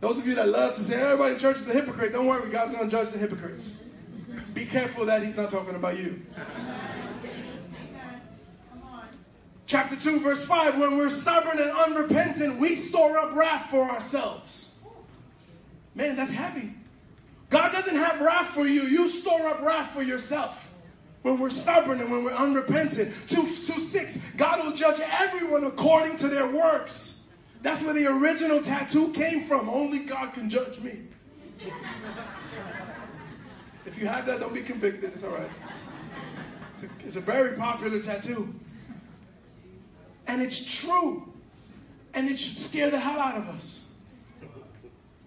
Those 0.00 0.18
of 0.18 0.26
you 0.26 0.34
that 0.34 0.48
love 0.48 0.74
to 0.74 0.82
say 0.82 1.00
everybody 1.00 1.32
in 1.32 1.38
church 1.38 1.56
is 1.56 1.68
a 1.70 1.72
hypocrite, 1.72 2.12
don't 2.12 2.26
worry, 2.26 2.50
God's 2.50 2.72
going 2.72 2.84
to 2.84 2.90
judge 2.90 3.08
the 3.08 3.16
hypocrites. 3.16 3.86
Be 4.52 4.66
careful 4.66 5.06
that 5.06 5.22
He's 5.22 5.34
not 5.34 5.48
talking 5.48 5.74
about 5.74 5.96
you. 5.96 6.20
Chapter 9.66 9.96
2, 9.96 10.20
verse 10.20 10.44
5 10.44 10.78
when 10.78 10.98
we're 10.98 11.08
stubborn 11.08 11.58
and 11.58 11.70
unrepentant, 11.70 12.60
we 12.60 12.74
store 12.74 13.16
up 13.16 13.34
wrath 13.34 13.70
for 13.70 13.88
ourselves. 13.88 14.84
Man, 15.94 16.16
that's 16.16 16.34
heavy. 16.34 16.74
God 17.48 17.72
doesn't 17.72 17.96
have 17.96 18.20
wrath 18.20 18.48
for 18.48 18.66
you, 18.66 18.82
you 18.82 19.06
store 19.06 19.48
up 19.48 19.62
wrath 19.62 19.92
for 19.92 20.02
yourself 20.02 20.71
when 21.22 21.38
we're 21.38 21.50
stubborn 21.50 22.00
and 22.00 22.10
when 22.10 22.24
we're 22.24 22.34
unrepentant. 22.34 23.14
2, 23.28 23.36
2 23.36 23.46
6, 23.46 24.36
God 24.36 24.64
will 24.64 24.72
judge 24.72 25.00
everyone 25.00 25.64
according 25.64 26.16
to 26.16 26.28
their 26.28 26.46
works. 26.46 27.32
That's 27.62 27.82
where 27.84 27.94
the 27.94 28.06
original 28.06 28.60
tattoo 28.60 29.12
came 29.12 29.42
from. 29.42 29.68
Only 29.68 30.00
God 30.00 30.34
can 30.34 30.50
judge 30.50 30.80
me. 30.80 30.98
if 33.86 33.98
you 34.00 34.06
have 34.06 34.26
that, 34.26 34.40
don't 34.40 34.52
be 34.52 34.62
convicted. 34.62 35.12
It's 35.12 35.22
all 35.22 35.30
right. 35.30 35.50
It's 36.72 36.82
a, 36.82 36.88
it's 37.04 37.16
a 37.16 37.20
very 37.20 37.56
popular 37.56 38.00
tattoo. 38.00 38.52
And 40.26 40.42
it's 40.42 40.80
true. 40.80 41.32
And 42.14 42.28
it 42.28 42.38
should 42.38 42.58
scare 42.58 42.90
the 42.90 42.98
hell 42.98 43.20
out 43.20 43.36
of 43.36 43.48
us. 43.48 43.94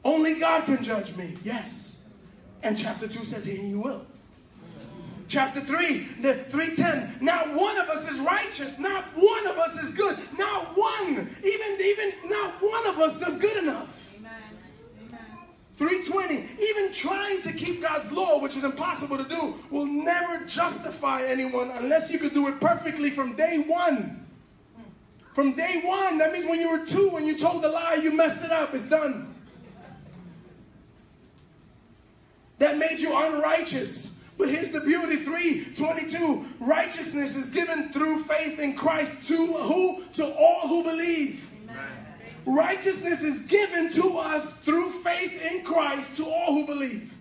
Only 0.04 0.40
God 0.40 0.66
can 0.66 0.84
judge 0.84 1.16
me. 1.16 1.36
Yes. 1.44 2.10
And 2.64 2.78
chapter 2.78 3.08
2 3.08 3.24
says, 3.24 3.46
He 3.46 3.74
will 3.74 4.06
chapter 5.28 5.60
3, 5.60 6.00
the 6.22 6.34
310. 6.36 7.24
Not 7.24 7.54
one 7.54 7.78
of 7.78 7.90
us 7.90 8.10
is 8.10 8.20
righteous. 8.20 8.80
Not 8.80 9.06
one 9.16 9.48
of 9.48 9.58
us 9.58 9.82
is 9.82 9.96
good. 9.96 10.18
Not 10.38 10.66
one. 10.76 11.28
Even, 11.44 11.78
even 11.82 12.14
not 12.26 12.54
one 12.62 12.88
of 12.88 13.00
us 13.00 13.20
does 13.20 13.40
good 13.40 13.64
enough. 13.64 14.14
Amen. 14.18 14.32
Amen. 15.08 15.20
320. 15.76 16.64
Even 16.64 16.92
trying 16.92 17.42
to 17.42 17.54
keep 17.54 17.82
God's 17.82 18.12
law, 18.14 18.40
which 18.40 18.56
is 18.56 18.64
impossible 18.64 19.18
to 19.18 19.26
do, 19.26 19.54
will 19.72 19.86
never 19.86 20.46
justify 20.46 21.24
anyone 21.24 21.72
unless 21.72 22.12
you 22.12 22.20
could 22.20 22.34
do 22.34 22.48
it 22.48 22.60
perfectly 22.60 23.10
from 23.10 23.36
day 23.36 23.64
one. 23.68 24.22
From 25.34 25.54
day 25.54 25.82
one, 25.84 26.18
that 26.18 26.32
means 26.32 26.46
when 26.46 26.62
you 26.62 26.70
were 26.70 26.86
two 26.86 27.14
and 27.18 27.28
you 27.28 27.38
told 27.38 27.62
the 27.62 27.70
lie, 27.70 28.00
you 28.02 28.16
messed 28.16 28.46
it 28.46 28.52
up. 28.52 28.74
It's 28.74 28.90
done. 28.90 29.36
that 32.58 32.78
made 32.78 33.00
you 33.00 33.12
unrighteous. 33.16 34.25
But 34.38 34.50
here's 34.50 34.72
the 34.72 34.82
beauty 34.82 35.16
322 35.16 36.46
righteousness 36.60 37.38
is 37.38 37.54
given 37.54 37.94
through 37.94 38.20
faith 38.20 38.60
in 38.60 38.76
Christ 38.76 39.28
to 39.30 39.36
who? 39.36 40.04
To 40.14 40.26
all 40.36 40.68
who 40.68 40.84
believe. 40.84 41.50
Amen. 41.70 41.78
Righteousness 42.46 43.24
is 43.24 43.48
given 43.48 43.90
to 43.92 44.18
us 44.18 44.60
through 44.62 44.90
faith 44.90 45.42
in 45.52 45.64
Christ 45.64 46.18
to 46.18 46.26
all 46.26 46.54
who 46.54 46.66
believe. 46.66 47.14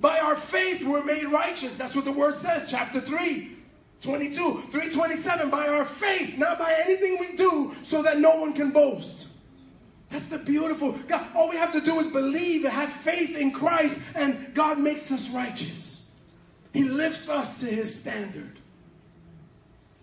By 0.00 0.18
our 0.20 0.36
faith, 0.36 0.86
we're 0.86 1.04
made 1.04 1.24
righteous. 1.24 1.76
That's 1.76 1.94
what 1.94 2.04
the 2.04 2.12
word 2.12 2.34
says, 2.34 2.70
chapter 2.70 3.00
3. 3.00 3.56
22, 4.00 4.54
327, 4.70 5.50
by 5.50 5.68
our 5.68 5.84
faith, 5.84 6.38
not 6.38 6.58
by 6.58 6.74
anything 6.86 7.18
we 7.20 7.36
do, 7.36 7.74
so 7.82 8.02
that 8.02 8.18
no 8.18 8.36
one 8.36 8.54
can 8.54 8.70
boast. 8.70 9.36
That's 10.10 10.28
the 10.28 10.38
beautiful. 10.38 10.92
God, 11.08 11.24
all 11.36 11.48
we 11.48 11.56
have 11.56 11.72
to 11.72 11.80
do 11.80 11.98
is 11.98 12.08
believe 12.08 12.64
and 12.64 12.72
have 12.72 12.90
faith 12.90 13.38
in 13.38 13.52
Christ, 13.52 14.16
and 14.16 14.52
God 14.54 14.78
makes 14.78 15.12
us 15.12 15.30
righteous. 15.30 16.16
He 16.72 16.84
lifts 16.84 17.28
us 17.28 17.60
to 17.60 17.66
his 17.66 18.00
standard. 18.00 18.58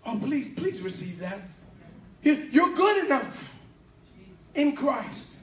Oh, 0.04 0.18
please, 0.18 0.54
please 0.54 0.80
receive 0.80 1.18
that. 1.20 1.38
You're 2.22 2.74
good 2.74 3.04
enough 3.04 3.58
in 4.54 4.74
Christ. 4.74 5.42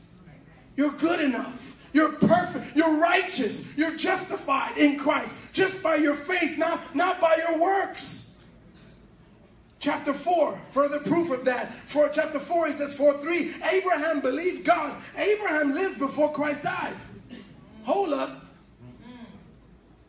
You're 0.75 0.91
good 0.91 1.19
enough. 1.19 1.77
You're 1.93 2.13
perfect. 2.13 2.75
You're 2.75 2.99
righteous. 2.99 3.77
You're 3.77 3.95
justified 3.95 4.77
in 4.77 4.97
Christ 4.97 5.53
just 5.53 5.81
by 5.81 5.95
your 5.95 6.15
faith, 6.15 6.57
not, 6.57 6.95
not 6.95 7.21
by 7.21 7.37
your 7.47 7.59
works. 7.61 8.24
Chapter 9.79 10.13
4, 10.13 10.57
further 10.71 10.99
proof 10.99 11.31
of 11.31 11.45
that. 11.45 11.73
For 11.73 12.09
chapter 12.09 12.39
4, 12.39 12.67
he 12.67 12.73
says, 12.73 12.95
4 12.95 13.17
3, 13.17 13.53
Abraham 13.71 14.19
believed 14.21 14.65
God. 14.65 14.95
Abraham 15.17 15.73
lived 15.73 15.99
before 15.99 16.31
Christ 16.31 16.63
died. 16.63 16.95
Hold 17.83 18.13
up. 18.13 18.45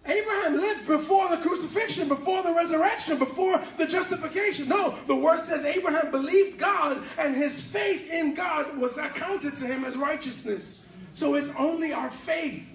Abraham 0.07 0.55
lived 0.57 0.87
before 0.87 1.29
the 1.29 1.37
crucifixion, 1.39 2.09
before 2.09 2.43
the 2.43 2.53
resurrection, 2.53 3.19
before 3.19 3.61
the 3.77 3.87
justification. 3.87 4.69
No, 4.69 4.91
the 5.07 5.17
word 5.17 5.41
says 5.41 5.65
Abraham 5.65 6.11
believed 6.13 6.59
God 6.59 7.03
and 7.19 7.35
his 7.35 7.73
faith 7.73 8.11
in 8.13 8.35
God 8.35 8.79
was 8.79 8.99
accounted 8.99 9.57
to 9.59 9.67
him 9.67 9.85
as 9.85 9.97
righteousness. 9.97 10.93
So 11.15 11.35
it's 11.35 11.59
only 11.59 11.93
our 11.93 12.11
faith. 12.11 12.73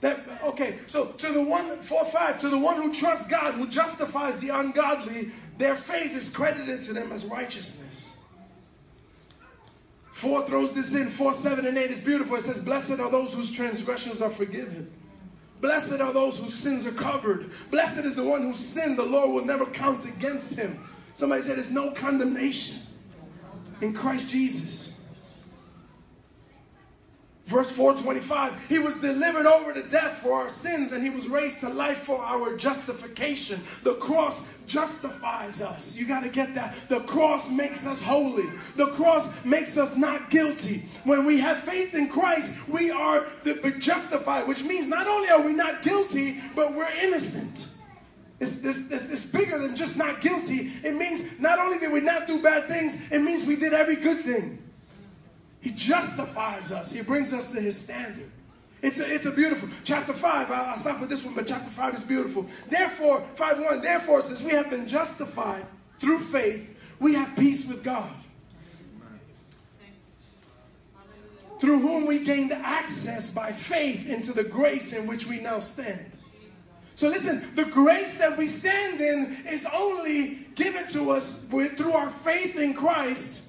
That 0.00 0.20
okay, 0.44 0.78
so 0.86 1.06
to 1.06 1.32
the 1.32 1.42
one 1.42 1.76
four 1.78 2.04
five, 2.04 2.38
to 2.40 2.48
the 2.48 2.58
one 2.58 2.76
who 2.80 2.94
trusts 2.94 3.28
God, 3.28 3.54
who 3.54 3.66
justifies 3.66 4.38
the 4.38 4.50
ungodly, 4.50 5.32
their 5.58 5.74
faith 5.74 6.16
is 6.16 6.34
credited 6.34 6.80
to 6.82 6.92
them 6.92 7.12
as 7.12 7.26
righteousness. 7.26 8.22
Four 10.12 10.44
throws 10.46 10.74
this 10.74 10.94
in, 10.96 11.08
four, 11.08 11.34
seven, 11.34 11.66
and 11.66 11.76
eight 11.76 11.90
is 11.90 12.04
beautiful. 12.04 12.36
It 12.36 12.42
says, 12.42 12.64
Blessed 12.64 12.98
are 12.98 13.10
those 13.10 13.34
whose 13.34 13.50
transgressions 13.50 14.22
are 14.22 14.30
forgiven. 14.30 14.90
Blessed 15.60 16.00
are 16.00 16.12
those 16.12 16.38
whose 16.38 16.54
sins 16.54 16.86
are 16.86 16.92
covered. 16.92 17.50
Blessed 17.70 18.04
is 18.04 18.14
the 18.16 18.24
one 18.24 18.42
whose 18.42 18.58
sin 18.58 18.96
the 18.96 19.04
Lord 19.04 19.30
will 19.30 19.44
never 19.44 19.66
count 19.66 20.06
against 20.06 20.58
him. 20.58 20.84
Somebody 21.14 21.42
said, 21.42 21.56
There's 21.56 21.70
no 21.70 21.90
condemnation 21.92 22.78
in 23.80 23.92
Christ 23.92 24.30
Jesus. 24.30 24.97
Verse 27.48 27.70
425, 27.70 28.66
he 28.68 28.78
was 28.78 29.00
delivered 29.00 29.46
over 29.46 29.72
to 29.72 29.80
death 29.88 30.18
for 30.18 30.34
our 30.34 30.50
sins 30.50 30.92
and 30.92 31.02
he 31.02 31.08
was 31.08 31.28
raised 31.28 31.60
to 31.60 31.70
life 31.70 31.96
for 31.96 32.22
our 32.22 32.54
justification. 32.58 33.58
The 33.84 33.94
cross 33.94 34.58
justifies 34.66 35.62
us. 35.62 35.98
You 35.98 36.06
got 36.06 36.24
to 36.24 36.28
get 36.28 36.54
that. 36.56 36.74
The 36.90 37.00
cross 37.00 37.50
makes 37.50 37.86
us 37.86 38.02
holy. 38.02 38.50
The 38.76 38.88
cross 38.88 39.46
makes 39.46 39.78
us 39.78 39.96
not 39.96 40.28
guilty. 40.28 40.82
When 41.04 41.24
we 41.24 41.40
have 41.40 41.56
faith 41.56 41.94
in 41.94 42.10
Christ, 42.10 42.68
we 42.68 42.90
are 42.90 43.24
justified, 43.78 44.46
which 44.46 44.64
means 44.64 44.86
not 44.86 45.06
only 45.06 45.30
are 45.30 45.40
we 45.40 45.54
not 45.54 45.80
guilty, 45.80 46.42
but 46.54 46.74
we're 46.74 46.92
innocent. 47.02 47.78
It's, 48.40 48.62
it's, 48.62 48.90
it's, 48.90 49.10
it's 49.10 49.32
bigger 49.32 49.58
than 49.58 49.74
just 49.74 49.96
not 49.96 50.20
guilty. 50.20 50.70
It 50.84 50.96
means 50.96 51.40
not 51.40 51.58
only 51.58 51.78
did 51.78 51.92
we 51.92 52.00
not 52.00 52.26
do 52.26 52.42
bad 52.42 52.66
things, 52.66 53.10
it 53.10 53.22
means 53.22 53.46
we 53.46 53.56
did 53.56 53.72
every 53.72 53.96
good 53.96 54.18
thing. 54.18 54.58
He 55.60 55.70
justifies 55.70 56.72
us. 56.72 56.92
He 56.92 57.02
brings 57.02 57.32
us 57.32 57.52
to 57.52 57.60
his 57.60 57.76
standard. 57.76 58.30
It's 58.80 59.00
a, 59.00 59.12
it's 59.12 59.26
a 59.26 59.32
beautiful 59.32 59.68
chapter 59.82 60.12
5. 60.12 60.50
I'll, 60.50 60.76
stop 60.76 61.00
with 61.00 61.10
this 61.10 61.24
one, 61.24 61.34
but 61.34 61.46
chapter 61.46 61.70
5 61.70 61.94
is 61.94 62.04
beautiful. 62.04 62.46
Therefore, 62.68 63.20
5 63.20 63.60
1, 63.60 63.82
therefore, 63.82 64.20
since 64.20 64.44
we 64.44 64.52
have 64.52 64.70
been 64.70 64.86
justified 64.86 65.66
through 65.98 66.20
faith, 66.20 66.96
we 67.00 67.14
have 67.14 67.34
peace 67.36 67.68
with 67.68 67.82
God. 67.82 68.10
Through 71.60 71.80
whom 71.80 72.06
we 72.06 72.20
gained 72.20 72.52
access 72.52 73.34
by 73.34 73.50
faith 73.50 74.08
into 74.08 74.32
the 74.32 74.44
grace 74.44 74.96
in 74.96 75.08
which 75.08 75.26
we 75.26 75.40
now 75.40 75.58
stand. 75.58 76.06
So 76.94 77.08
listen, 77.08 77.42
the 77.56 77.64
grace 77.64 78.18
that 78.18 78.36
we 78.38 78.46
stand 78.46 79.00
in 79.00 79.36
is 79.48 79.68
only 79.74 80.46
given 80.54 80.86
to 80.88 81.10
us 81.10 81.44
through 81.48 81.92
our 81.92 82.10
faith 82.10 82.56
in 82.56 82.74
Christ 82.74 83.47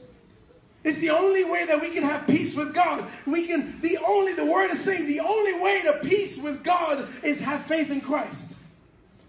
it's 0.83 0.99
the 0.99 1.09
only 1.09 1.43
way 1.43 1.65
that 1.65 1.81
we 1.81 1.89
can 1.89 2.03
have 2.03 2.25
peace 2.25 2.55
with 2.55 2.73
God. 2.73 3.05
We 3.25 3.47
can, 3.47 3.79
the 3.81 3.97
only, 4.07 4.33
the 4.33 4.45
word 4.45 4.71
is 4.71 4.79
saying, 4.79 5.07
the 5.07 5.19
only 5.19 5.61
way 5.61 5.81
to 5.83 5.99
peace 6.07 6.41
with 6.41 6.63
God 6.63 7.07
is 7.23 7.41
have 7.41 7.61
faith 7.61 7.91
in 7.91 7.99
Christ. 7.99 8.63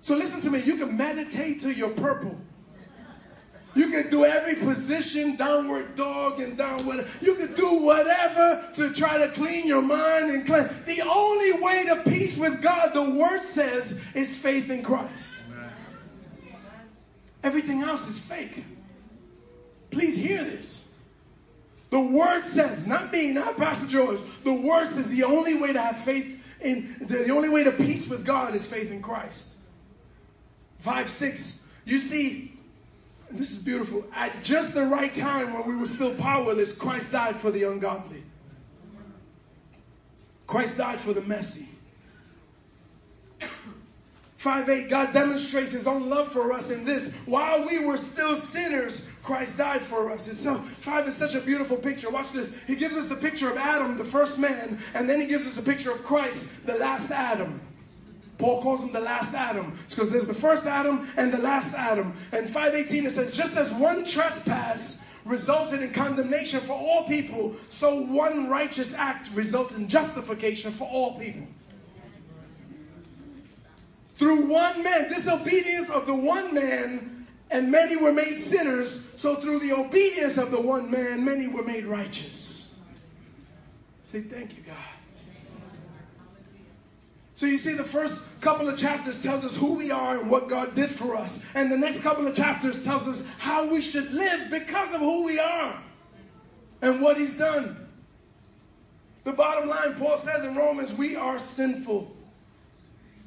So 0.00 0.16
listen 0.16 0.40
to 0.42 0.50
me, 0.50 0.62
you 0.64 0.76
can 0.76 0.96
meditate 0.96 1.60
till 1.60 1.72
you're 1.72 1.90
purple. 1.90 2.36
You 3.74 3.88
can 3.88 4.10
do 4.10 4.24
every 4.24 4.56
position, 4.56 5.36
downward 5.36 5.94
dog 5.94 6.40
and 6.40 6.56
downward. 6.56 7.06
You 7.20 7.34
can 7.34 7.54
do 7.54 7.82
whatever 7.82 8.68
to 8.74 8.92
try 8.92 9.18
to 9.18 9.28
clean 9.28 9.66
your 9.66 9.82
mind 9.82 10.30
and 10.30 10.44
clean. 10.44 10.68
The 10.86 11.02
only 11.02 11.52
way 11.62 11.84
to 11.86 12.10
peace 12.10 12.38
with 12.38 12.62
God, 12.62 12.94
the 12.94 13.10
word 13.10 13.42
says, 13.42 14.10
is 14.14 14.36
faith 14.36 14.70
in 14.70 14.82
Christ. 14.82 15.34
Everything 17.42 17.80
else 17.82 18.08
is 18.08 18.26
fake. 18.26 18.64
Please 19.90 20.16
hear 20.16 20.42
this. 20.42 20.89
The 21.90 22.00
word 22.00 22.44
says, 22.44 22.86
not 22.86 23.12
me, 23.12 23.32
not 23.32 23.56
Pastor 23.56 23.88
George. 23.88 24.20
The 24.44 24.54
word 24.54 24.86
says 24.86 25.08
the 25.08 25.24
only 25.24 25.60
way 25.60 25.72
to 25.72 25.80
have 25.80 25.98
faith 25.98 26.36
in, 26.60 26.96
the 27.00 27.30
only 27.30 27.48
way 27.48 27.64
to 27.64 27.72
peace 27.72 28.08
with 28.08 28.24
God 28.24 28.54
is 28.54 28.72
faith 28.72 28.92
in 28.92 29.02
Christ. 29.02 29.58
5 30.78 31.08
6. 31.08 31.72
You 31.84 31.98
see, 31.98 32.52
this 33.30 33.52
is 33.52 33.64
beautiful. 33.64 34.04
At 34.14 34.42
just 34.42 34.74
the 34.74 34.84
right 34.84 35.12
time 35.12 35.52
when 35.52 35.66
we 35.66 35.76
were 35.76 35.86
still 35.86 36.14
powerless, 36.14 36.76
Christ 36.76 37.12
died 37.12 37.36
for 37.36 37.50
the 37.50 37.64
ungodly. 37.64 38.22
Christ 40.46 40.78
died 40.78 40.98
for 40.98 41.12
the 41.12 41.22
messy. 41.22 41.68
5 44.40 44.70
8, 44.70 44.88
God 44.88 45.12
demonstrates 45.12 45.70
his 45.70 45.86
own 45.86 46.08
love 46.08 46.26
for 46.26 46.50
us 46.54 46.70
in 46.70 46.86
this. 46.86 47.26
While 47.26 47.66
we 47.68 47.84
were 47.84 47.98
still 47.98 48.34
sinners, 48.36 49.12
Christ 49.22 49.58
died 49.58 49.82
for 49.82 50.10
us. 50.10 50.28
It's 50.28 50.38
so, 50.38 50.54
5 50.54 51.08
is 51.08 51.14
such 51.14 51.34
a 51.34 51.42
beautiful 51.42 51.76
picture. 51.76 52.08
Watch 52.08 52.32
this. 52.32 52.64
He 52.64 52.74
gives 52.74 52.96
us 52.96 53.10
the 53.10 53.16
picture 53.16 53.50
of 53.50 53.58
Adam, 53.58 53.98
the 53.98 54.04
first 54.04 54.38
man, 54.38 54.78
and 54.94 55.06
then 55.06 55.20
he 55.20 55.26
gives 55.26 55.46
us 55.46 55.62
a 55.62 55.70
picture 55.70 55.90
of 55.90 56.02
Christ, 56.04 56.66
the 56.66 56.76
last 56.76 57.10
Adam. 57.10 57.60
Paul 58.38 58.62
calls 58.62 58.82
him 58.82 58.94
the 58.94 59.00
last 59.00 59.34
Adam. 59.34 59.74
It's 59.84 59.94
because 59.94 60.10
there's 60.10 60.26
the 60.26 60.32
first 60.32 60.66
Adam 60.66 61.06
and 61.18 61.30
the 61.30 61.42
last 61.42 61.76
Adam. 61.76 62.14
And 62.32 62.48
518 62.48 63.04
it 63.04 63.10
says, 63.10 63.36
just 63.36 63.58
as 63.58 63.74
one 63.74 64.06
trespass 64.06 65.14
resulted 65.26 65.82
in 65.82 65.92
condemnation 65.92 66.60
for 66.60 66.78
all 66.78 67.04
people, 67.04 67.52
so 67.68 68.00
one 68.04 68.48
righteous 68.48 68.94
act 68.94 69.28
results 69.34 69.76
in 69.76 69.86
justification 69.86 70.72
for 70.72 70.88
all 70.88 71.18
people. 71.18 71.46
Through 74.20 74.48
one 74.48 74.82
man, 74.82 75.08
disobedience 75.08 75.88
of 75.88 76.04
the 76.04 76.14
one 76.14 76.52
man, 76.52 77.26
and 77.50 77.70
many 77.70 77.96
were 77.96 78.12
made 78.12 78.36
sinners. 78.36 79.18
So 79.18 79.36
through 79.36 79.60
the 79.60 79.72
obedience 79.72 80.36
of 80.36 80.50
the 80.50 80.60
one 80.60 80.90
man, 80.90 81.24
many 81.24 81.48
were 81.48 81.62
made 81.62 81.86
righteous. 81.86 82.78
Say, 84.02 84.20
thank 84.20 84.58
you, 84.58 84.62
God. 84.62 84.76
So 87.34 87.46
you 87.46 87.56
see, 87.56 87.72
the 87.72 87.82
first 87.82 88.42
couple 88.42 88.68
of 88.68 88.76
chapters 88.76 89.22
tells 89.22 89.42
us 89.42 89.56
who 89.56 89.72
we 89.72 89.90
are 89.90 90.18
and 90.18 90.30
what 90.30 90.48
God 90.48 90.74
did 90.74 90.90
for 90.90 91.16
us. 91.16 91.56
And 91.56 91.72
the 91.72 91.78
next 91.78 92.02
couple 92.02 92.26
of 92.26 92.36
chapters 92.36 92.84
tells 92.84 93.08
us 93.08 93.34
how 93.38 93.72
we 93.72 93.80
should 93.80 94.12
live 94.12 94.50
because 94.50 94.92
of 94.92 95.00
who 95.00 95.24
we 95.24 95.40
are 95.40 95.82
and 96.82 97.00
what 97.00 97.16
he's 97.16 97.38
done. 97.38 97.88
The 99.24 99.32
bottom 99.32 99.66
line, 99.66 99.94
Paul 99.94 100.18
says 100.18 100.44
in 100.44 100.56
Romans, 100.56 100.94
we 100.94 101.16
are 101.16 101.38
sinful. 101.38 102.14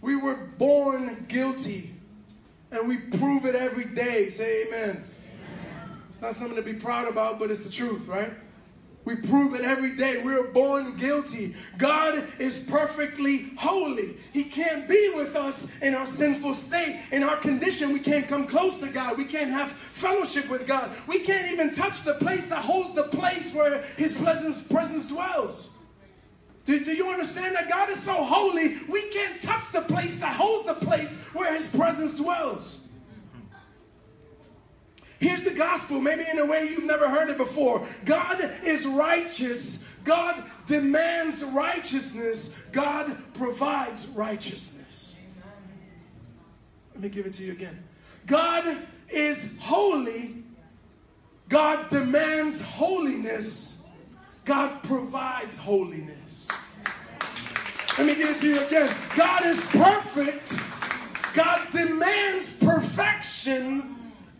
We 0.03 0.17
were 0.17 0.35
born 0.35 1.25
guilty, 1.29 1.89
and 2.71 2.89
we 2.89 2.97
prove 2.97 3.45
it 3.45 3.55
every 3.55 3.85
day. 3.85 4.27
Say 4.27 4.67
amen. 4.67 4.89
amen. 4.89 5.03
It's 6.09 6.21
not 6.21 6.33
something 6.33 6.57
to 6.57 6.61
be 6.61 6.73
proud 6.73 7.07
about, 7.07 7.39
but 7.39 7.49
it's 7.49 7.61
the 7.63 7.71
truth, 7.71 8.09
right? 8.09 8.29
We 9.05 9.15
prove 9.15 9.55
it 9.55 9.61
every 9.61 9.95
day. 9.95 10.21
We 10.25 10.33
are 10.33 10.43
born 10.43 10.97
guilty. 10.97 11.55
God 11.77 12.21
is 12.37 12.69
perfectly 12.69 13.51
holy. 13.57 14.17
He 14.33 14.43
can't 14.43 14.89
be 14.89 15.13
with 15.15 15.37
us 15.37 15.81
in 15.81 15.95
our 15.95 16.05
sinful 16.05 16.53
state. 16.53 16.99
In 17.13 17.23
our 17.23 17.37
condition, 17.37 17.93
we 17.93 17.99
can't 17.99 18.27
come 18.27 18.45
close 18.45 18.81
to 18.81 18.89
God. 18.89 19.17
We 19.17 19.25
can't 19.25 19.51
have 19.51 19.71
fellowship 19.71 20.49
with 20.49 20.67
God. 20.67 20.91
We 21.07 21.19
can't 21.19 21.49
even 21.49 21.73
touch 21.73 22.03
the 22.03 22.15
place 22.15 22.49
that 22.49 22.59
holds 22.59 22.93
the 22.93 23.03
place 23.03 23.55
where 23.55 23.81
His 23.95 24.21
presence, 24.21 24.67
presence 24.67 25.07
dwells. 25.07 25.72
Do, 26.65 26.79
do 26.83 26.93
you 26.93 27.09
understand 27.09 27.55
that 27.55 27.69
God 27.69 27.89
is 27.89 28.01
so 28.01 28.23
holy, 28.23 28.77
we 28.89 29.09
can't 29.09 29.41
touch 29.41 29.71
the 29.71 29.81
place 29.81 30.19
that 30.21 30.35
holds 30.35 30.65
the 30.65 30.85
place 30.85 31.33
where 31.33 31.53
His 31.53 31.73
presence 31.73 32.15
dwells? 32.15 32.91
Here's 35.19 35.43
the 35.43 35.51
gospel, 35.51 36.01
maybe 36.01 36.25
in 36.29 36.37
a 36.39 36.45
way 36.45 36.67
you've 36.69 36.85
never 36.85 37.07
heard 37.07 37.29
it 37.29 37.37
before. 37.37 37.85
God 38.03 38.41
is 38.63 38.85
righteous. 38.85 39.89
God 40.03 40.43
demands 40.65 41.45
righteousness. 41.45 42.67
God 42.73 43.15
provides 43.33 44.15
righteousness. 44.17 45.25
Let 46.93 47.03
me 47.03 47.09
give 47.09 47.25
it 47.25 47.33
to 47.33 47.43
you 47.43 47.53
again. 47.53 47.81
God 48.27 48.77
is 49.09 49.59
holy. 49.61 50.43
God 51.47 51.89
demands 51.89 52.63
holiness. 52.63 53.82
God 54.45 54.83
provides 54.83 55.57
holiness. 55.57 56.49
Let 57.97 58.07
me 58.07 58.15
give 58.15 58.29
it 58.35 58.39
to 58.41 58.47
you 58.47 58.65
again. 58.65 58.89
God 59.15 59.45
is 59.45 59.65
perfect. 59.67 60.59
God 61.35 61.71
demands 61.71 62.57
perfection. 62.57 63.95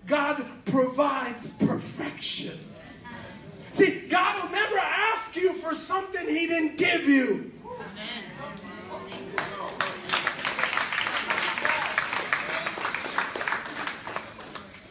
God 0.05 0.43
provides 0.65 1.57
perfection. 1.57 2.59
See, 3.71 4.07
God 4.09 4.43
will 4.43 4.51
never 4.51 4.77
ask 4.77 5.35
you 5.35 5.53
for 5.53 5.73
something 5.73 6.27
He 6.27 6.47
didn't 6.47 6.77
give 6.77 7.07
you. 7.07 7.51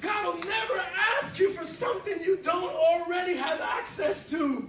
God 0.01 0.25
will 0.25 0.40
never 0.40 0.85
ask 1.16 1.38
you 1.38 1.51
for 1.51 1.64
something 1.64 2.22
you 2.25 2.38
don't 2.42 2.75
already 2.75 3.37
have 3.37 3.61
access 3.61 4.31
to. 4.31 4.68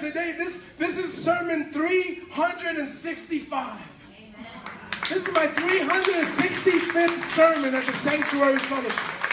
Today. 0.00 0.34
This, 0.36 0.74
this 0.74 0.98
is 0.98 1.10
sermon 1.12 1.70
365. 1.72 3.94
This 5.08 5.28
is 5.28 5.34
my 5.34 5.46
365th 5.46 7.20
sermon 7.20 7.74
at 7.74 7.84
the 7.84 7.92
Sanctuary 7.92 8.58
Fellowship. 8.58 9.24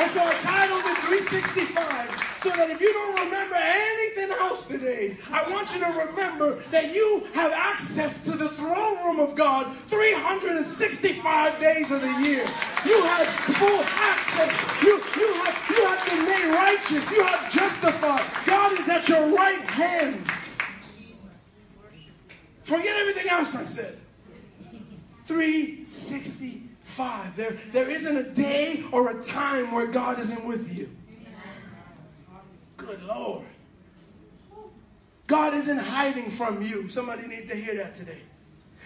And 0.00 0.08
so 0.08 0.22
I 0.22 0.32
titled 0.40 0.86
it 0.86 0.96
365 1.10 2.28
so 2.38 2.50
that 2.50 2.70
if 2.70 2.80
you 2.80 2.92
don't 2.92 3.18
remember 3.24 3.56
anything 3.56 4.30
else 4.38 4.68
today, 4.68 5.16
I 5.32 5.42
want 5.50 5.74
you 5.74 5.80
to 5.80 5.90
remember 6.06 6.54
that 6.70 6.94
you 6.94 7.26
have 7.34 7.50
access 7.52 8.22
to 8.24 8.36
the 8.36 8.48
throne 8.50 9.02
room 9.04 9.18
of 9.18 9.34
God 9.34 9.66
365 9.90 11.60
days 11.60 11.90
of 11.90 12.00
the 12.00 12.14
year. 12.22 12.46
You 12.86 13.02
have 13.02 13.26
full 13.58 13.82
access. 13.98 14.70
You, 14.82 15.02
you, 15.18 15.34
have, 15.42 15.67
been 16.06 16.24
made 16.24 16.52
righteous. 16.52 17.10
You 17.10 17.24
have 17.24 17.50
justified. 17.50 18.24
God 18.46 18.78
is 18.78 18.88
at 18.88 19.08
your 19.08 19.34
right 19.34 19.60
hand. 19.60 20.20
Forget 22.62 22.96
everything 22.96 23.28
else 23.30 23.56
I 23.56 23.64
said. 23.64 23.98
365. 25.24 27.36
There, 27.36 27.52
there 27.72 27.90
isn't 27.90 28.16
a 28.16 28.30
day 28.30 28.84
or 28.92 29.10
a 29.10 29.20
time 29.22 29.72
where 29.72 29.86
God 29.86 30.18
isn't 30.18 30.46
with 30.46 30.76
you. 30.76 30.90
Good 32.76 33.02
Lord. 33.04 33.44
God 35.26 35.54
isn't 35.54 35.78
hiding 35.78 36.28
from 36.30 36.60
you. 36.62 36.88
Somebody 36.88 37.26
need 37.26 37.48
to 37.48 37.56
hear 37.56 37.74
that 37.76 37.94
today. 37.94 38.20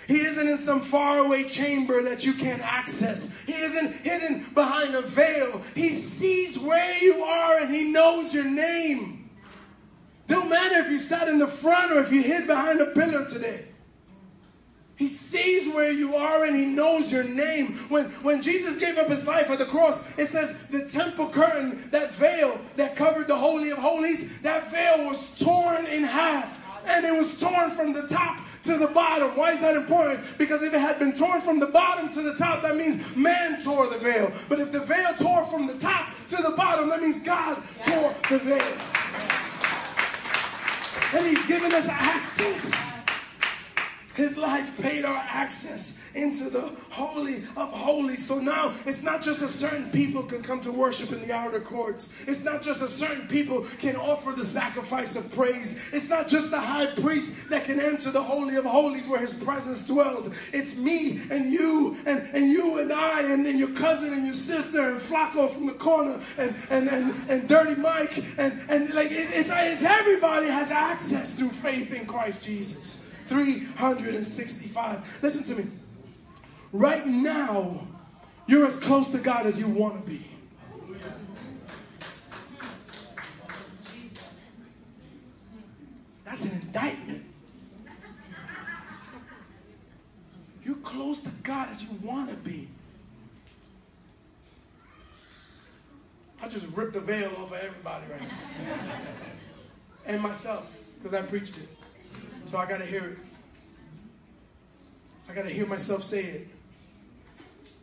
He 0.08 0.18
isn't 0.18 0.48
in 0.48 0.56
some 0.56 0.80
faraway 0.80 1.44
chamber 1.44 2.02
that 2.02 2.24
you 2.24 2.32
can't 2.32 2.62
access. 2.62 3.44
He 3.44 3.54
isn't 3.54 3.92
hidden 3.96 4.44
behind 4.54 4.94
a 4.94 5.02
veil. 5.02 5.60
He 5.74 5.90
sees 5.90 6.58
where 6.58 6.98
you 7.02 7.22
are 7.22 7.58
and 7.58 7.74
he 7.74 7.90
knows 7.90 8.34
your 8.34 8.44
name. 8.44 9.30
Don't 10.26 10.48
matter 10.48 10.78
if 10.78 10.90
you 10.90 10.98
sat 10.98 11.28
in 11.28 11.38
the 11.38 11.46
front 11.46 11.92
or 11.92 12.00
if 12.00 12.12
you 12.12 12.22
hid 12.22 12.46
behind 12.46 12.80
a 12.80 12.86
pillar 12.86 13.26
today. 13.28 13.66
He 14.96 15.08
sees 15.08 15.72
where 15.74 15.90
you 15.90 16.14
are 16.14 16.44
and 16.44 16.54
he 16.54 16.66
knows 16.66 17.12
your 17.12 17.24
name. 17.24 17.72
When, 17.88 18.06
when 18.22 18.40
Jesus 18.40 18.78
gave 18.78 18.98
up 18.98 19.08
his 19.08 19.26
life 19.26 19.50
at 19.50 19.58
the 19.58 19.64
cross, 19.64 20.18
it 20.18 20.26
says 20.26 20.68
the 20.68 20.86
temple 20.88 21.28
curtain, 21.28 21.82
that 21.90 22.14
veil 22.14 22.60
that 22.76 22.94
covered 22.94 23.26
the 23.26 23.36
Holy 23.36 23.70
of 23.70 23.78
Holies, 23.78 24.40
that 24.42 24.70
veil 24.70 25.06
was 25.08 25.38
torn 25.40 25.86
in 25.86 26.04
half. 26.04 26.60
And 26.86 27.04
it 27.04 27.12
was 27.12 27.40
torn 27.40 27.70
from 27.70 27.92
the 27.92 28.06
top 28.06 28.41
to 28.62 28.76
the 28.78 28.88
bottom. 28.88 29.36
Why 29.36 29.50
is 29.50 29.60
that 29.60 29.76
important? 29.76 30.38
Because 30.38 30.62
if 30.62 30.72
it 30.72 30.80
had 30.80 30.98
been 30.98 31.12
torn 31.12 31.40
from 31.40 31.58
the 31.58 31.66
bottom 31.66 32.10
to 32.10 32.22
the 32.22 32.34
top, 32.34 32.62
that 32.62 32.76
means 32.76 33.16
man 33.16 33.60
tore 33.62 33.88
the 33.88 33.98
veil. 33.98 34.30
But 34.48 34.60
if 34.60 34.70
the 34.72 34.80
veil 34.80 35.14
tore 35.18 35.44
from 35.44 35.66
the 35.66 35.74
top 35.78 36.12
to 36.28 36.36
the 36.42 36.50
bottom, 36.56 36.88
that 36.88 37.00
means 37.00 37.24
God 37.24 37.62
tore 37.84 38.14
the 38.28 38.38
veil. 38.38 38.72
And 41.14 41.26
he's 41.26 41.46
given 41.46 41.72
us 41.72 41.88
access. 41.88 43.01
His 44.14 44.36
life 44.36 44.80
paid 44.82 45.04
our 45.04 45.24
access 45.28 46.10
into 46.14 46.50
the 46.50 46.70
holy 46.90 47.36
of 47.56 47.72
holies. 47.72 48.26
So 48.26 48.38
now 48.38 48.74
it's 48.84 49.02
not 49.02 49.22
just 49.22 49.42
a 49.42 49.48
certain 49.48 49.90
people 49.90 50.22
can 50.22 50.42
come 50.42 50.60
to 50.62 50.72
worship 50.72 51.12
in 51.12 51.22
the 51.26 51.32
outer 51.32 51.60
courts. 51.60 52.26
It's 52.28 52.44
not 52.44 52.60
just 52.60 52.82
a 52.82 52.88
certain 52.88 53.26
people 53.28 53.64
can 53.78 53.96
offer 53.96 54.32
the 54.32 54.44
sacrifice 54.44 55.16
of 55.16 55.34
praise. 55.34 55.92
It's 55.94 56.10
not 56.10 56.28
just 56.28 56.50
the 56.50 56.60
high 56.60 56.86
priest 56.86 57.48
that 57.50 57.64
can 57.64 57.80
enter 57.80 58.10
the 58.10 58.22
holy 58.22 58.56
of 58.56 58.64
holies 58.64 59.08
where 59.08 59.20
his 59.20 59.42
presence 59.42 59.86
dwelled. 59.86 60.34
It's 60.52 60.76
me 60.76 61.20
and 61.30 61.50
you 61.50 61.96
and, 62.04 62.20
and 62.34 62.50
you 62.50 62.80
and 62.80 62.92
I 62.92 63.22
and 63.22 63.46
then 63.46 63.58
your 63.58 63.70
cousin 63.70 64.12
and 64.12 64.24
your 64.24 64.34
sister 64.34 64.90
and 64.90 65.00
Flacco 65.00 65.48
from 65.50 65.66
the 65.66 65.72
corner 65.72 66.20
and 66.36 66.54
and, 66.70 66.88
and, 66.88 67.14
and 67.30 67.48
Dirty 67.48 67.80
Mike 67.80 68.18
and, 68.38 68.60
and 68.68 68.92
like 68.92 69.10
it, 69.10 69.30
it's, 69.32 69.50
it's 69.50 69.82
everybody 69.82 70.48
has 70.48 70.70
access 70.70 71.34
through 71.34 71.50
faith 71.50 71.94
in 71.94 72.06
Christ 72.06 72.44
Jesus. 72.44 73.11
365. 73.26 75.18
Listen 75.22 75.56
to 75.56 75.62
me. 75.62 75.70
Right 76.72 77.06
now, 77.06 77.86
you're 78.46 78.66
as 78.66 78.82
close 78.82 79.10
to 79.10 79.18
God 79.18 79.46
as 79.46 79.60
you 79.60 79.68
want 79.68 80.04
to 80.04 80.10
be. 80.10 80.26
That's 86.24 86.44
an 86.52 86.62
indictment. 86.62 87.24
You're 90.62 90.76
close 90.76 91.20
to 91.20 91.30
God 91.42 91.68
as 91.70 91.82
you 91.82 91.98
want 92.06 92.30
to 92.30 92.36
be. 92.36 92.68
I 96.40 96.48
just 96.48 96.74
ripped 96.76 96.94
the 96.94 97.00
veil 97.00 97.30
off 97.38 97.52
of 97.52 97.58
everybody 97.58 98.04
right 98.10 98.20
now. 98.20 98.28
and 100.06 100.20
myself, 100.20 100.82
because 100.98 101.14
I 101.14 101.22
preached 101.22 101.58
it. 101.58 101.68
So 102.44 102.58
I 102.58 102.66
got 102.66 102.78
to 102.78 102.86
hear 102.86 103.04
it. 103.04 103.18
I 105.28 105.34
got 105.34 105.44
to 105.44 105.50
hear 105.50 105.66
myself 105.66 106.02
say 106.02 106.24
it. 106.24 106.48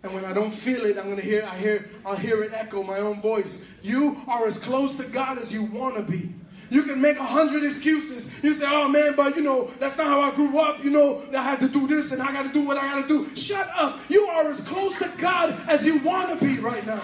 And 0.04 0.14
when 0.14 0.24
I 0.24 0.32
don't 0.32 0.52
feel 0.52 0.86
it, 0.86 0.98
I'm 0.98 1.10
gonna 1.10 1.22
hear. 1.22 1.46
I 1.46 1.58
hear. 1.58 1.90
I'll 2.06 2.16
hear 2.16 2.42
it 2.44 2.54
echo 2.54 2.84
my 2.84 3.00
own 3.00 3.20
voice. 3.20 3.80
You 3.84 4.16
are 4.28 4.46
as 4.46 4.58
close 4.58 4.96
to 4.98 5.04
God 5.04 5.38
as 5.38 5.54
you 5.54 5.66
want 5.66 5.98
to 5.98 6.02
be. 6.02 6.34
You 6.70 6.84
can 6.84 7.02
make 7.02 7.18
a 7.18 7.26
hundred 7.26 7.64
excuses. 7.64 8.42
You 8.42 8.54
say, 8.54 8.66
"Oh 8.70 8.88
man, 8.88 9.16
but 9.18 9.36
you 9.36 9.42
know 9.42 9.66
that's 9.78 9.98
not 9.98 10.08
how 10.08 10.22
I 10.22 10.34
grew 10.34 10.58
up. 10.58 10.84
You 10.84 10.92
know 10.92 11.22
I 11.36 11.42
had 11.42 11.60
to 11.60 11.68
do 11.68 11.86
this 11.86 12.14
and 12.14 12.22
I 12.22 12.32
got 12.32 12.44
to 12.44 12.54
do 12.54 12.62
what 12.62 12.78
I 12.78 12.82
got 12.82 13.08
to 13.08 13.08
do." 13.08 13.36
Shut 13.36 13.70
up. 13.76 14.00
You 14.08 14.22
are 14.28 14.48
as 14.48 14.66
close 14.66 14.98
to 15.00 15.12
God 15.18 15.60
as 15.68 15.86
you 15.86 15.98
want 16.00 16.40
to 16.40 16.46
be 16.46 16.60
right 16.60 16.86
now. 16.86 17.02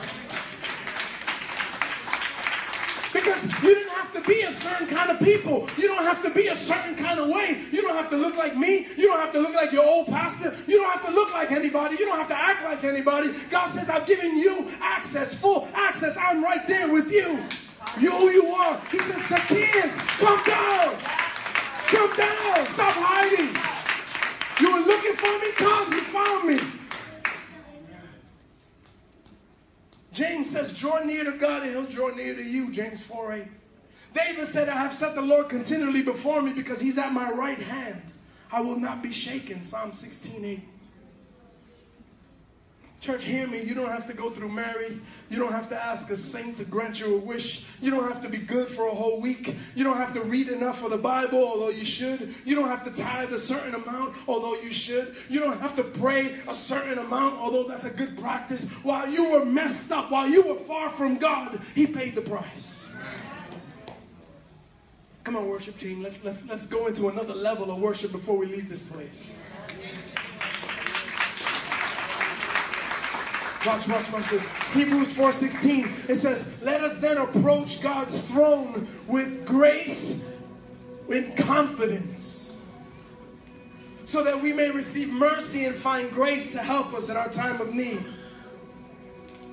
Because 3.12 3.46
you 3.64 3.76
didn't 3.76 3.95
have 4.06 4.24
to 4.24 4.30
be 4.30 4.42
a 4.42 4.52
certain 4.52 4.88
kind 4.88 5.10
of 5.10 5.20
people. 5.20 5.68
You 5.78 5.88
don't 5.88 6.04
have 6.04 6.22
to 6.24 6.30
be 6.30 6.48
a 6.48 6.56
certain 6.56 6.96
kind 6.96 7.20
of 7.20 7.28
way. 7.28 7.62
You 7.72 7.82
don't 7.82 7.96
have 7.96 8.10
to 8.12 8.18
look 8.18 8.38
like 8.38 8.56
me. 8.56 8.86
You 8.98 9.08
don't 9.08 9.20
have 9.20 9.32
to 9.34 9.40
look 9.40 9.56
like 9.56 9.72
your 9.72 9.86
old 9.86 10.08
pastor. 10.08 10.54
You 10.68 10.78
don't 10.78 10.92
have 10.92 11.06
to 11.08 11.12
look 11.12 11.34
like 11.34 11.52
anybody. 11.52 11.96
You 11.96 12.06
don't 12.06 12.18
have 12.18 12.28
to 12.28 12.38
act 12.38 12.64
like 12.64 12.84
anybody. 12.84 13.30
God 13.50 13.66
says, 13.66 13.90
I've 13.90 14.06
given 14.06 14.38
you 14.38 14.70
access, 14.82 15.40
full 15.40 15.68
access. 15.74 16.18
I'm 16.20 16.44
right 16.44 16.68
there 16.68 16.92
with 16.92 17.12
you. 17.12 17.44
You 18.00 18.12
who 18.12 18.30
you 18.30 18.48
are. 18.48 18.80
He 18.92 19.00
says, 19.00 19.26
Zacchaeus, 19.28 20.00
come 20.20 20.40
down. 20.46 20.96
Come 21.88 22.14
down. 22.16 22.66
Stop 22.66 22.94
hiding. 22.94 23.56
You 24.62 24.74
were 24.74 24.86
looking 24.86 25.14
for 25.14 25.40
me? 25.40 25.52
Come. 25.54 25.92
You 25.94 26.02
found 26.02 26.48
me. 26.48 26.60
James 30.12 30.50
says, 30.50 30.78
draw 30.80 31.00
near 31.04 31.26
to 31.26 31.34
God 31.34 31.64
and 31.64 31.72
he'll 31.72 31.86
draw 31.86 32.16
near 32.16 32.36
to 32.36 32.44
you. 32.44 32.72
James 32.72 33.04
4 33.04 33.34
8. 33.34 33.44
David 34.16 34.46
said, 34.48 34.70
I 34.70 34.78
have 34.78 34.94
set 34.94 35.14
the 35.14 35.22
Lord 35.22 35.50
continually 35.50 36.02
before 36.02 36.42
me 36.42 36.54
because 36.54 36.80
he's 36.80 36.98
at 36.98 37.12
my 37.12 37.30
right 37.32 37.60
hand. 37.60 38.02
I 38.52 38.62
will 38.62 38.80
not 38.80 39.04
be 39.04 39.12
shaken. 39.12 39.62
Psalm 39.62 39.92
16 39.92 40.46
8. 40.46 40.60
Church, 43.02 43.26
hear 43.26 43.46
me. 43.46 43.62
You 43.62 43.76
don't 43.76 43.90
have 43.90 44.08
to 44.08 44.14
go 44.14 44.30
through 44.30 44.50
Mary. 44.50 45.00
You 45.30 45.38
don't 45.38 45.52
have 45.52 45.68
to 45.70 45.76
ask 45.76 46.10
a 46.12 46.16
saint 46.16 46.58
to 46.58 46.66
grant 46.66 47.00
you 47.00 47.16
a 47.16 47.20
wish. 47.20 47.68
You 47.82 47.92
don't 47.92 48.08
have 48.08 48.22
to 48.24 48.30
be 48.30 48.38
good 48.38 48.68
for 48.68 48.88
a 48.88 48.92
whole 48.92 49.20
week. 49.20 49.54
You 49.76 49.84
don't 49.84 49.98
have 49.98 50.14
to 50.14 50.22
read 50.22 50.48
enough 50.48 50.84
of 50.84 50.92
the 50.92 50.98
Bible, 50.98 51.44
although 51.44 51.70
you 51.70 51.84
should. 51.84 52.34
You 52.46 52.56
don't 52.56 52.70
have 52.70 52.84
to 52.86 52.92
tithe 52.92 53.34
a 53.34 53.38
certain 53.38 53.76
amount, 53.76 54.16
although 54.28 54.56
you 54.56 54.72
should. 54.72 55.14
You 55.30 55.42
don't 55.42 55.60
have 55.60 55.76
to 55.76 55.84
pray 55.84 56.36
a 56.48 56.54
certain 56.54 56.98
amount, 56.98 57.38
although 57.38 57.68
that's 57.68 57.86
a 57.86 57.96
good 57.96 58.18
practice. 58.18 58.74
While 58.84 59.10
you 59.10 59.32
were 59.32 59.46
messed 59.46 59.92
up, 59.92 60.10
while 60.10 60.28
you 60.28 60.42
were 60.42 60.56
far 60.56 60.90
from 60.90 61.18
God, 61.18 61.60
He 61.76 61.86
paid 61.86 62.16
the 62.16 62.22
price. 62.22 62.96
Come 65.26 65.38
on, 65.38 65.48
worship 65.50 65.80
team. 65.80 66.04
Let's, 66.04 66.24
let's, 66.24 66.48
let's 66.48 66.68
go 66.68 66.86
into 66.86 67.10
another 67.10 67.34
level 67.34 67.72
of 67.72 67.82
worship 67.82 68.12
before 68.12 68.38
we 68.38 68.46
leave 68.46 68.70
this 68.70 68.92
place. 68.92 69.36
Watch, 73.66 73.88
watch, 73.88 74.14
watch 74.14 74.30
this. 74.30 74.54
Hebrews 74.74 75.18
4:16. 75.18 76.08
It 76.08 76.16
says, 76.16 76.62
"Let 76.62 76.84
us 76.84 77.00
then 77.00 77.18
approach 77.18 77.82
God's 77.82 78.20
throne 78.20 78.88
with 79.08 79.48
grace, 79.48 80.30
with 81.08 81.36
confidence, 81.36 82.68
so 84.04 84.24
that 84.24 84.40
we 84.40 84.54
may 84.54 84.70
receive 84.70 85.12
mercy 85.12 85.66
and 85.66 85.76
find 85.76 86.12
grace 86.12 86.52
to 86.52 86.60
help 86.60 86.94
us 86.94 87.10
in 87.10 87.18
our 87.18 87.30
time 87.30 87.60
of 87.60 87.74
need." 87.74 88.04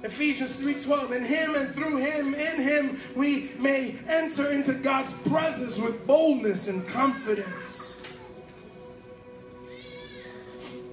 Ephesians 0.04 0.56
3:12 0.56 1.12
in 1.12 1.24
him 1.24 1.54
and 1.54 1.72
through 1.72 1.96
him 1.96 2.34
in 2.34 2.60
him 2.60 2.98
we 3.14 3.50
may 3.58 3.94
enter 4.08 4.50
into 4.50 4.74
God's 4.74 5.12
presence 5.28 5.80
with 5.80 6.06
boldness 6.06 6.68
and 6.68 6.86
confidence. 6.88 8.02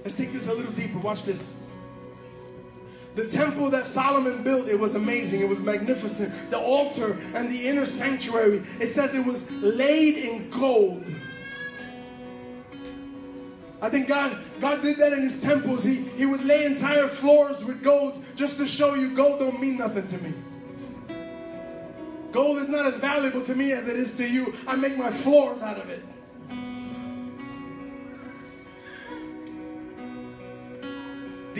Let's 0.04 0.16
take 0.16 0.32
this 0.32 0.48
a 0.48 0.54
little 0.54 0.72
deeper. 0.72 0.98
Watch 0.98 1.24
this. 1.24 1.56
The 3.16 3.28
temple 3.28 3.70
that 3.70 3.84
Solomon 3.84 4.42
built, 4.44 4.68
it 4.68 4.78
was 4.78 4.94
amazing. 4.94 5.40
It 5.40 5.48
was 5.48 5.62
magnificent. 5.62 6.32
The 6.50 6.58
altar 6.58 7.18
and 7.34 7.50
the 7.50 7.66
inner 7.66 7.84
sanctuary, 7.84 8.62
it 8.78 8.86
says 8.86 9.14
it 9.14 9.26
was 9.26 9.50
laid 9.60 10.18
in 10.18 10.48
gold. 10.50 11.04
I 13.82 13.88
think 13.88 14.08
God, 14.08 14.38
God 14.60 14.82
did 14.82 14.98
that 14.98 15.12
in 15.12 15.22
his 15.22 15.40
temples. 15.40 15.84
He, 15.84 15.96
he 15.96 16.26
would 16.26 16.44
lay 16.44 16.66
entire 16.66 17.08
floors 17.08 17.64
with 17.64 17.82
gold 17.82 18.22
just 18.36 18.58
to 18.58 18.68
show 18.68 18.94
you 18.94 19.14
gold 19.14 19.40
don't 19.40 19.60
mean 19.60 19.78
nothing 19.78 20.06
to 20.06 20.18
me. 20.18 20.34
Gold 22.30 22.58
is 22.58 22.68
not 22.68 22.86
as 22.86 22.98
valuable 22.98 23.42
to 23.42 23.54
me 23.54 23.72
as 23.72 23.88
it 23.88 23.96
is 23.96 24.16
to 24.18 24.28
you. 24.28 24.54
I 24.66 24.76
make 24.76 24.96
my 24.96 25.10
floors 25.10 25.62
out 25.62 25.78
of 25.78 25.88
it. 25.88 26.04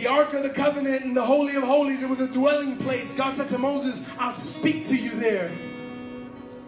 the 0.01 0.07
Ark 0.07 0.33
of 0.33 0.43
the 0.43 0.51
Covenant 0.51 1.05
and 1.05 1.15
the 1.15 1.23
Holy 1.23 1.57
of 1.57 1.63
Holies, 1.63 2.03
it 2.03 2.09
was 2.09 2.21
a 2.21 2.33
dwelling 2.33 2.77
place. 2.79 3.15
God 3.15 3.35
said 3.35 3.49
to 3.51 3.59
Moses, 3.59 4.17
I'll 4.19 4.31
speak 4.31 4.87
to 4.87 4.97
you 4.97 5.11
there. 5.11 5.51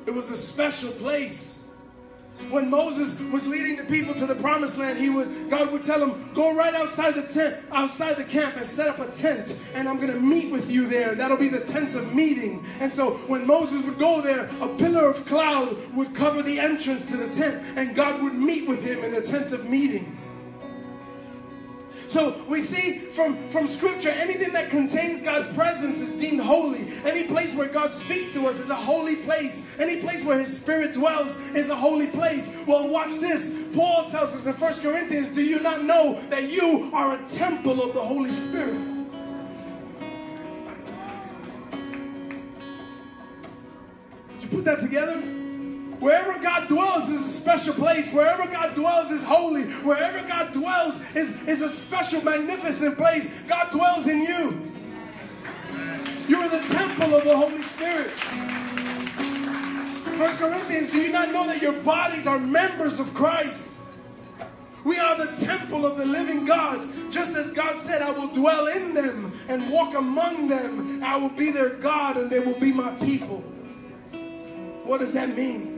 It 0.05 0.11
was 0.11 0.31
a 0.31 0.35
special 0.35 0.91
place. 0.93 1.62
When 2.51 2.69
Moses 2.69 3.31
was 3.33 3.47
leading 3.47 3.77
the 3.77 3.85
people 3.85 4.15
to 4.15 4.27
the 4.27 4.35
promised 4.35 4.79
land, 4.79 4.99
he 4.99 5.09
would 5.09 5.49
God 5.49 5.73
would 5.73 5.83
tell 5.83 6.03
him, 6.03 6.33
Go 6.35 6.55
right 6.55 6.75
outside 6.75 7.15
the 7.15 7.23
tent, 7.23 7.57
outside 7.73 8.17
the 8.17 8.25
camp, 8.25 8.57
and 8.57 8.67
set 8.67 8.89
up 8.89 8.99
a 8.99 9.11
tent, 9.11 9.63
and 9.75 9.89
I'm 9.89 9.99
gonna 9.99 10.21
meet 10.21 10.53
with 10.53 10.71
you 10.71 10.87
there. 10.87 11.15
That'll 11.15 11.37
be 11.37 11.49
the 11.49 11.61
tent 11.61 11.95
of 11.95 12.15
meeting. 12.15 12.65
And 12.81 12.93
so 12.93 13.13
when 13.27 13.47
Moses 13.47 13.85
would 13.85 13.99
go 13.99 14.21
there, 14.21 14.51
a 14.61 14.69
pillar 14.77 15.09
of 15.09 15.25
cloud 15.25 15.79
would 15.95 16.15
cover 16.15 16.43
the 16.43 16.59
entrance 16.59 17.11
to 17.11 17.17
the 17.17 17.33
tent, 17.33 17.63
and 17.77 17.95
God 17.95 18.23
would 18.23 18.35
meet 18.35 18.69
with 18.69 18.85
him 18.85 19.03
in 19.05 19.13
the 19.13 19.23
tent 19.23 19.53
of 19.53 19.69
meeting. 19.69 20.22
So 22.13 22.35
we 22.47 22.61
see 22.61 22.99
from, 22.99 23.39
from 23.49 23.67
scripture, 23.67 24.11
anything 24.11 24.53
that 24.53 24.69
contains 24.69 25.23
God's 25.23 25.55
presence 25.55 26.03
is 26.03 26.21
deemed 26.21 26.43
holy. 26.43 26.87
Any 27.07 27.25
place 27.25 27.57
where 27.57 27.69
God 27.69 27.91
speaks 27.91 28.35
to 28.35 28.47
us 28.47 28.61
is 28.61 28.69
a 28.69 28.75
holy 28.75 29.17
place. 29.17 29.81
Any 29.81 29.99
place 29.99 30.27
where 30.27 30.39
his 30.39 30.61
spirit 30.61 30.93
dwells 30.93 31.39
is 31.53 31.71
a 31.71 31.75
holy 31.75 32.09
place. 32.09 32.63
Well, 32.67 32.87
watch 32.87 33.19
this. 33.19 33.71
Paul 33.75 34.05
tells 34.11 34.37
us 34.37 34.47
in 34.47 34.53
1 34.53 34.73
Corinthians, 34.81 35.29
do 35.29 35.43
you 35.43 35.61
not 35.61 35.85
know 35.85 36.21
that 36.29 36.53
you 36.53 36.91
are 36.93 37.15
a 37.15 37.29
temple 37.29 37.83
of 37.83 37.95
the 37.95 38.03
Holy 38.03 38.31
Spirit? 38.31 38.79
Did 44.35 44.43
you 44.43 44.49
put 44.51 44.67
that 44.67 44.81
together? 44.81 45.42
Wherever 46.03 46.37
God 46.41 46.67
dwells 46.67 47.09
is 47.11 47.21
a 47.21 47.29
special 47.29 47.75
place. 47.75 48.13
Wherever 48.13 48.45
God 48.51 48.75
dwells 48.75 49.13
is 49.13 49.23
holy. 49.23 49.63
Wherever 49.85 50.27
God 50.27 50.53
dwells 50.53 50.99
is, 51.15 51.47
is 51.47 51.63
a 51.63 51.69
special, 51.69 52.25
magnificent 52.25 52.97
place. 52.97 53.43
God 53.43 53.71
dwells 53.71 54.09
in 54.09 54.21
you. 54.23 54.73
You 56.27 56.39
are 56.39 56.49
the 56.49 56.75
temple 56.75 57.15
of 57.15 57.23
the 57.23 57.37
Holy 57.37 57.63
Spirit. 57.63 58.11
First 60.19 60.41
Corinthians, 60.41 60.91
do 60.91 60.99
you 60.99 61.13
not 61.13 61.31
know 61.31 61.47
that 61.47 61.63
your 61.63 61.73
bodies 61.73 62.27
are 62.27 62.41
members 62.41 62.99
of 62.99 63.15
Christ? 63.15 63.83
We 64.85 64.99
are 64.99 65.17
the 65.17 65.37
temple 65.37 65.87
of 65.87 65.97
the 65.97 66.05
living 66.05 66.45
God. 66.45 66.81
Just 67.13 67.37
as 67.37 67.53
God 67.53 67.77
said, 67.77 68.03
I 68.03 68.11
will 68.11 68.27
dwell 68.27 68.67
in 68.67 68.93
them 68.93 69.31
and 69.49 69.71
walk 69.71 69.95
among 69.95 70.49
them. 70.49 71.05
I 71.05 71.17
will 71.17 71.29
be 71.29 71.53
their 71.53 71.77
God 71.77 72.17
and 72.17 72.29
they 72.29 72.41
will 72.41 72.59
be 72.59 72.73
my 72.73 72.93
people. 72.97 73.39
What 74.85 74.99
does 74.99 75.13
that 75.13 75.37
mean? 75.37 75.72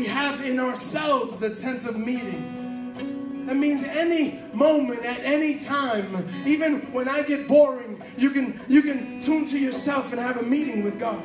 We 0.00 0.06
have 0.06 0.42
in 0.46 0.58
ourselves 0.58 1.38
the 1.38 1.54
tent 1.54 1.84
of 1.84 1.98
meeting. 1.98 3.44
That 3.44 3.56
means 3.56 3.84
any 3.84 4.40
moment, 4.54 5.04
at 5.04 5.20
any 5.20 5.58
time, 5.58 6.26
even 6.46 6.80
when 6.94 7.06
I 7.06 7.20
get 7.20 7.46
boring, 7.46 8.00
you 8.16 8.30
can 8.30 8.58
you 8.66 8.80
can 8.80 9.20
tune 9.20 9.44
to 9.48 9.58
yourself 9.58 10.12
and 10.12 10.18
have 10.18 10.38
a 10.38 10.42
meeting 10.42 10.84
with 10.84 10.98
God. 10.98 11.22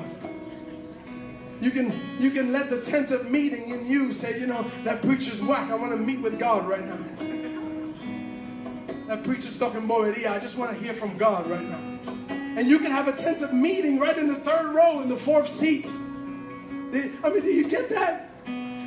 You 1.61 1.71
can 1.71 1.93
you 2.19 2.31
can 2.31 2.51
let 2.51 2.69
the 2.69 2.81
tent 2.81 3.11
of 3.11 3.31
meeting 3.31 3.69
in 3.69 3.87
you 3.87 4.11
say, 4.11 4.41
you 4.41 4.47
know, 4.47 4.63
that 4.83 5.01
preacher's 5.01 5.41
whack. 5.41 5.71
I 5.71 5.75
want 5.75 5.93
to 5.93 5.97
meet 5.97 6.19
with 6.19 6.37
God 6.37 6.67
right 6.67 6.85
now. 6.85 6.99
That 9.07 9.23
preacher's 9.23 9.57
talking 9.57 9.87
boberia. 9.87 10.31
I 10.31 10.39
just 10.39 10.57
want 10.57 10.75
to 10.75 10.83
hear 10.83 10.93
from 10.93 11.17
God 11.17 11.47
right 11.47 11.63
now. 11.63 11.79
And 12.57 12.67
you 12.67 12.79
can 12.79 12.91
have 12.91 13.07
a 13.07 13.13
tent 13.13 13.41
of 13.41 13.53
meeting 13.53 13.99
right 13.99 14.17
in 14.17 14.27
the 14.27 14.35
third 14.35 14.75
row 14.75 15.01
in 15.01 15.07
the 15.07 15.15
fourth 15.15 15.47
seat. 15.47 15.87
I 15.87 17.29
mean, 17.29 17.41
do 17.41 17.49
you 17.49 17.69
get 17.69 17.87
that? 17.89 18.34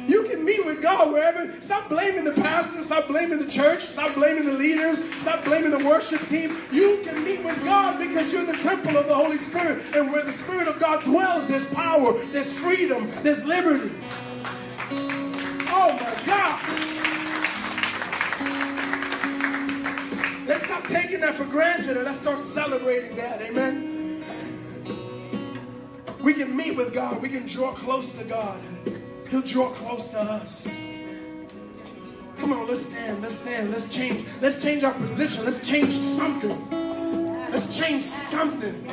You 0.08 0.24
can 0.24 0.42
meet 0.42 0.64
with 0.64 0.80
God 0.80 1.12
wherever. 1.12 1.52
Stop 1.60 1.90
blaming 1.90 2.24
the 2.24 2.32
pastor. 2.32 2.82
Stop 2.82 3.08
blaming 3.08 3.38
the 3.38 3.46
church. 3.46 3.80
Stop 3.80 4.14
blaming 4.14 4.46
the 4.46 4.52
leaders. 4.52 5.04
Stop 5.20 5.44
blaming 5.44 5.70
the 5.70 5.86
worship 5.86 6.22
team. 6.22 6.56
You 6.72 7.00
can 7.04 7.22
meet 7.22 7.44
with 7.44 7.62
God 7.62 7.98
because 7.98 8.32
you're 8.32 8.46
the 8.46 8.56
temple 8.56 8.96
of 8.96 9.06
the 9.06 9.14
Holy 9.14 9.36
Spirit. 9.36 9.82
And 9.94 10.10
where 10.10 10.24
the 10.24 10.32
Spirit 10.32 10.66
of 10.66 10.80
God 10.80 11.04
dwells, 11.04 11.46
there's 11.46 11.72
power, 11.74 12.14
there's 12.32 12.58
freedom, 12.58 13.06
there's 13.22 13.44
liberty. 13.44 13.90
Oh 15.70 15.92
my 15.92 16.26
God. 16.26 16.58
Let's 20.48 20.64
stop 20.64 20.84
taking 20.84 21.20
that 21.20 21.34
for 21.34 21.44
granted 21.44 21.96
and 21.96 22.06
let's 22.06 22.18
start 22.18 22.40
celebrating 22.40 23.14
that. 23.16 23.42
Amen. 23.42 24.24
We 26.22 26.32
can 26.32 26.56
meet 26.56 26.78
with 26.78 26.94
God. 26.94 27.20
We 27.20 27.28
can 27.28 27.46
draw 27.46 27.72
close 27.72 28.18
to 28.18 28.24
God. 28.24 28.58
He'll 29.30 29.42
draw 29.42 29.68
close 29.70 30.08
to 30.10 30.20
us. 30.20 30.74
Come 32.38 32.52
on, 32.52 32.66
let's 32.66 32.86
stand, 32.86 33.20
let's 33.20 33.34
stand, 33.38 33.70
let's 33.70 33.94
change. 33.94 34.24
Let's 34.40 34.62
change 34.62 34.84
our 34.84 34.94
position. 34.94 35.44
Let's 35.44 35.68
change 35.68 35.92
something. 35.92 36.70
Let's 37.50 37.78
change 37.78 38.00
something. 38.00 38.86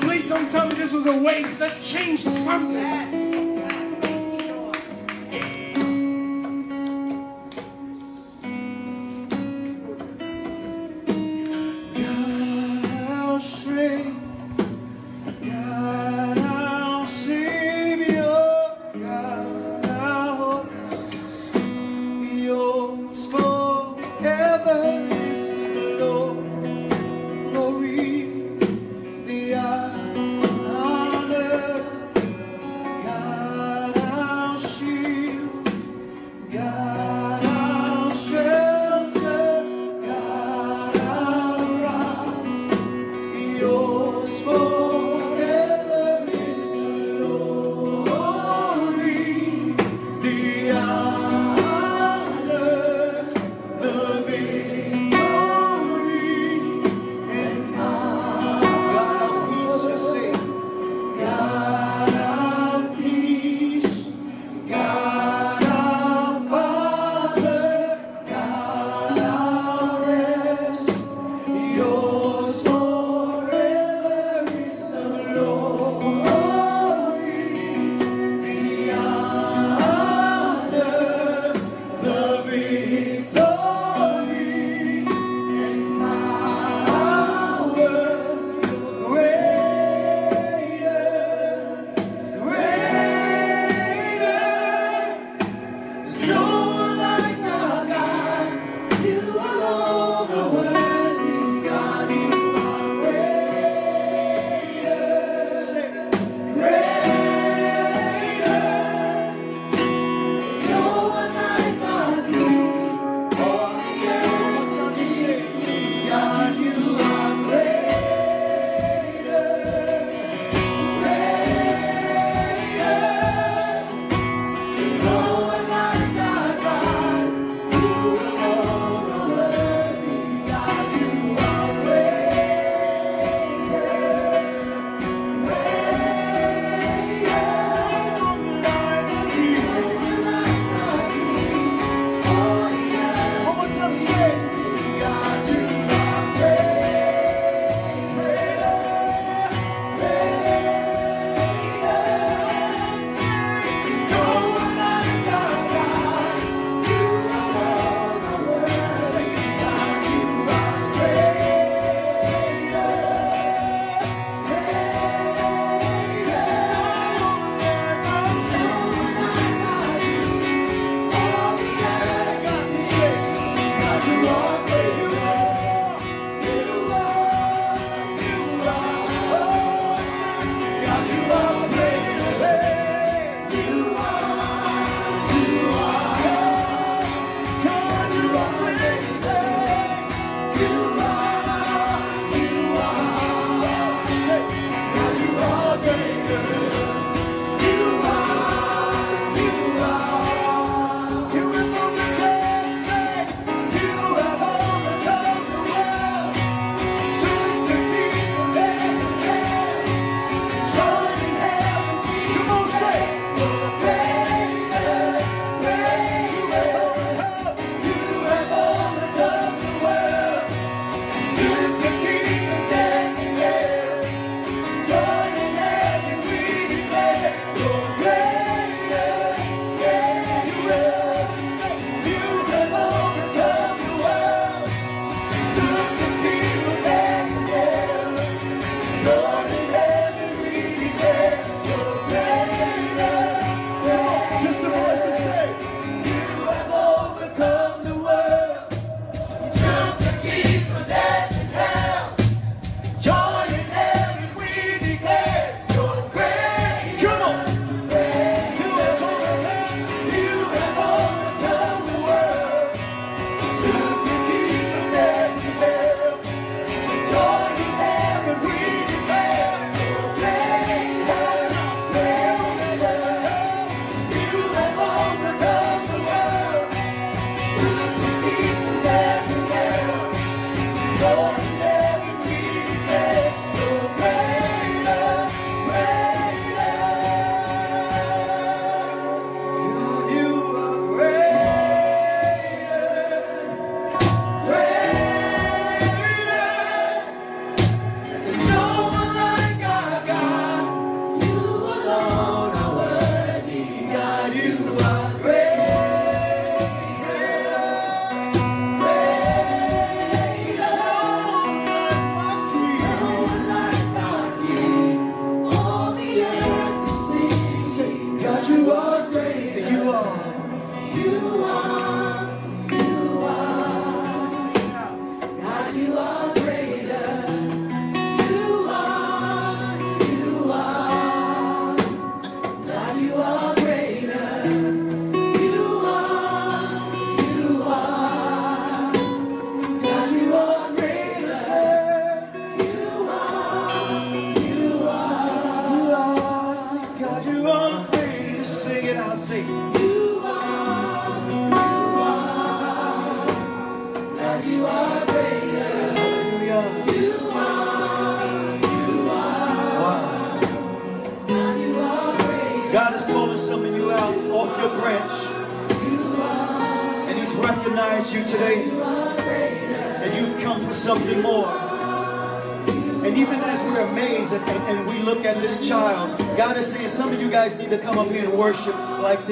Please 0.00 0.28
don't 0.28 0.50
tell 0.50 0.66
me 0.68 0.74
this 0.74 0.92
was 0.92 1.06
a 1.06 1.16
waste. 1.16 1.60
Let's 1.60 1.92
change 1.92 2.20
something. 2.20 3.21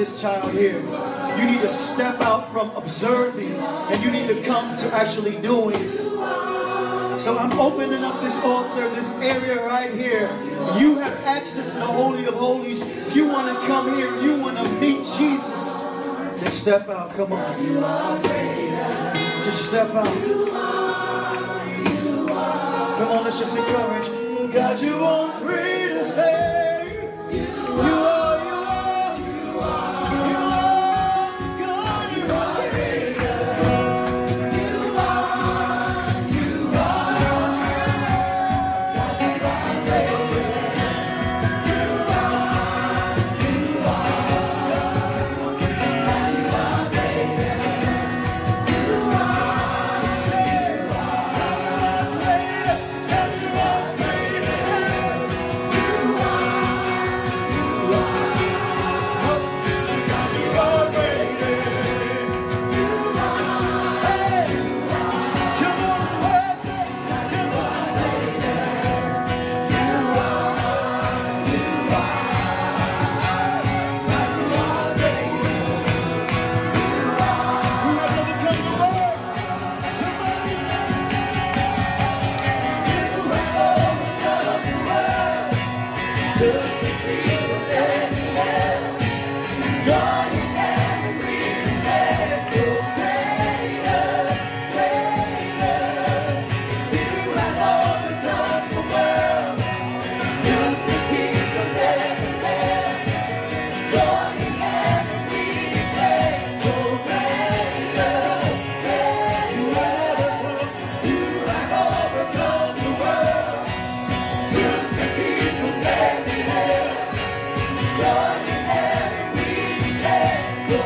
This 0.01 0.19
child 0.19 0.51
here. 0.51 0.79
You 1.37 1.45
need 1.45 1.61
to 1.61 1.69
step 1.69 2.19
out 2.21 2.51
from 2.51 2.71
observing 2.75 3.53
and 3.53 4.03
you 4.03 4.09
need 4.09 4.27
to 4.27 4.41
come 4.41 4.75
to 4.75 4.95
actually 4.95 5.37
doing. 5.41 5.77
So 7.19 7.37
I'm 7.37 7.53
opening 7.59 8.03
up 8.03 8.19
this 8.21 8.43
altar, 8.43 8.89
this 8.95 9.19
area 9.21 9.63
right 9.67 9.93
here. 9.93 10.27
You 10.79 10.97
have 10.97 11.13
access 11.23 11.73
to 11.73 11.79
the 11.81 11.85
Holy 11.85 12.25
of 12.25 12.33
Holies. 12.33 12.81
If 12.81 13.15
you 13.15 13.27
want 13.27 13.47
to 13.47 13.67
come 13.67 13.95
here, 13.95 14.11
you 14.23 14.41
want 14.41 14.57
to 14.57 14.67
meet 14.81 15.05
Jesus, 15.05 15.83
Just 16.41 16.61
step 16.61 16.89
out. 16.89 17.13
Come 17.13 17.33
on. 17.33 18.23
Just 19.43 19.67
step 19.67 19.93
out. 19.93 20.17
Come 22.97 23.07
on, 23.07 23.23
let's 23.23 23.37
just 23.37 23.55
encourage. 23.55 24.07
God, 24.51 24.81
you 24.81 24.99
want 24.99 25.33
free 25.43 25.70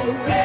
away. 0.03 0.44